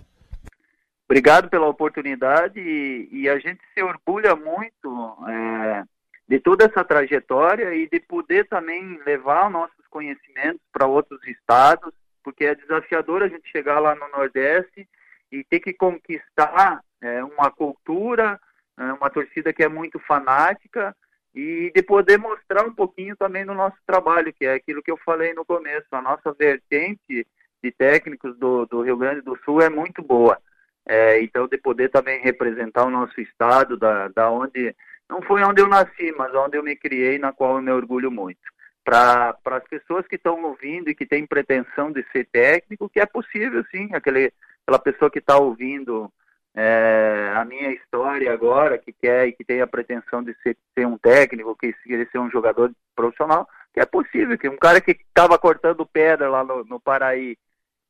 [1.06, 5.84] Obrigado pela oportunidade e, e a gente se orgulha muito é,
[6.26, 11.92] de toda essa trajetória e de poder também levar nossos conhecimentos para outros estados,
[12.22, 14.88] porque é desafiador a gente chegar lá no Nordeste
[15.30, 18.40] e ter que conquistar é, uma cultura,
[18.78, 20.96] é, uma torcida que é muito fanática
[21.34, 24.96] e de poder mostrar um pouquinho também do nosso trabalho, que é aquilo que eu
[25.04, 27.26] falei no começo, a nossa vertente
[27.62, 30.38] de técnicos do, do Rio Grande do Sul é muito boa.
[30.86, 34.74] É, então, de poder também representar o nosso estado, da, da onde,
[35.08, 38.10] não foi onde eu nasci, mas onde eu me criei, na qual eu me orgulho
[38.10, 38.40] muito.
[38.84, 43.06] Para as pessoas que estão ouvindo e que têm pretensão de ser técnico, que é
[43.06, 44.30] possível sim, aquele,
[44.62, 46.12] aquela pessoa que está ouvindo
[46.54, 50.86] é, a minha história agora, que quer e que tem a pretensão de ser, ser
[50.86, 54.92] um técnico, que querer ser um jogador profissional, que é possível, que um cara que
[54.92, 57.36] estava cortando pedra lá no, no Paraí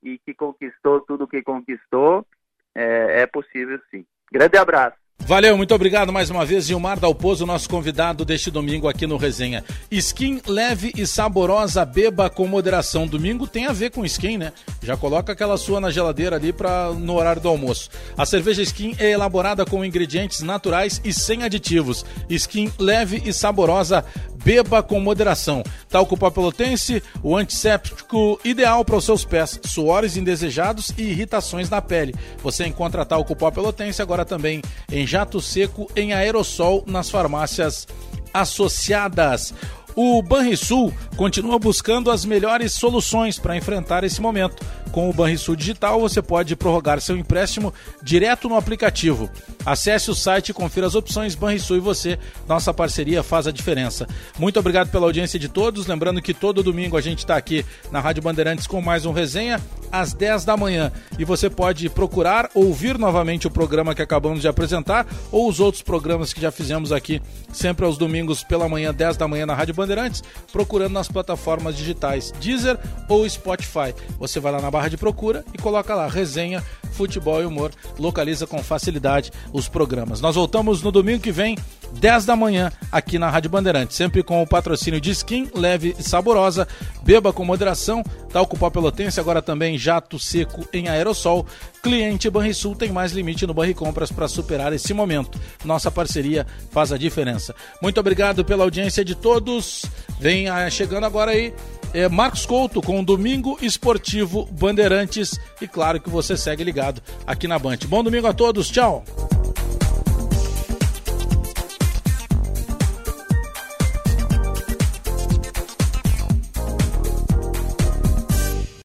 [0.03, 2.26] e que conquistou tudo que conquistou,
[2.75, 4.05] é, é possível sim.
[4.33, 4.97] Grande abraço.
[5.20, 9.64] Valeu, muito obrigado mais uma vez, Gilmar Dalpozo, nosso convidado deste domingo aqui no Resenha.
[9.91, 13.07] Skin leve e saborosa, beba com moderação.
[13.07, 14.53] Domingo tem a ver com skin, né?
[14.83, 17.89] Já coloca aquela sua na geladeira ali para no horário do almoço.
[18.18, 22.05] A cerveja Skin é elaborada com ingredientes naturais e sem aditivos.
[22.29, 24.05] Skin leve e saborosa,
[24.45, 25.64] beba com moderação.
[25.88, 31.80] Talco pó pelotense, o antisséptico ideal para os seus pés, suores indesejados e irritações na
[31.80, 32.14] pele.
[32.42, 34.61] Você encontra talco pó pelotense agora também
[34.92, 37.86] em jato seco em aerossol nas farmácias
[38.32, 39.55] associadas.
[39.97, 44.61] O Banrisul continua buscando as melhores soluções para enfrentar esse momento.
[44.95, 49.28] Com o Banrisul Digital, você pode prorrogar seu empréstimo direto no aplicativo.
[49.66, 52.16] Acesse o site e confira as opções Banrisul e você.
[52.47, 54.07] Nossa parceria faz a diferença.
[54.38, 55.88] Muito obrigado pela audiência de todos.
[55.88, 59.61] Lembrando que todo domingo a gente está aqui na Rádio Bandeirantes com mais um resenha
[59.90, 60.92] às 10 da manhã.
[61.18, 65.82] E você pode procurar ouvir novamente o programa que acabamos de apresentar ou os outros
[65.82, 67.20] programas que já fizemos aqui,
[67.53, 70.22] sempre aos domingos pela manhã, 10 da manhã na Rádio Bandeirantes,
[70.53, 72.78] procurando nas plataformas digitais Deezer
[73.09, 73.92] ou Spotify.
[74.20, 76.62] Você vai lá na barra de procura e coloca lá resenha,
[76.93, 80.20] futebol e humor, localiza com facilidade os programas.
[80.20, 81.57] Nós voltamos no domingo que vem,
[81.93, 86.03] 10 da manhã, aqui na Rádio Bandeirantes, sempre com o patrocínio de skin leve e
[86.03, 86.66] saborosa,
[87.03, 91.47] beba com moderação, talco pó pelotense, agora também jato seco em aerossol.
[91.82, 95.39] Cliente Banrisul tem mais limite no Banri Compras para superar esse momento.
[95.64, 97.55] Nossa parceria faz a diferença.
[97.82, 99.85] Muito obrigado pela audiência de todos.
[100.18, 101.53] Vem chegando agora aí
[101.95, 105.38] é Marcos Couto com o Domingo Esportivo Bandeirantes.
[105.61, 107.78] E claro que você segue ligado aqui na Band.
[107.86, 109.05] Bom domingo a todos, tchau!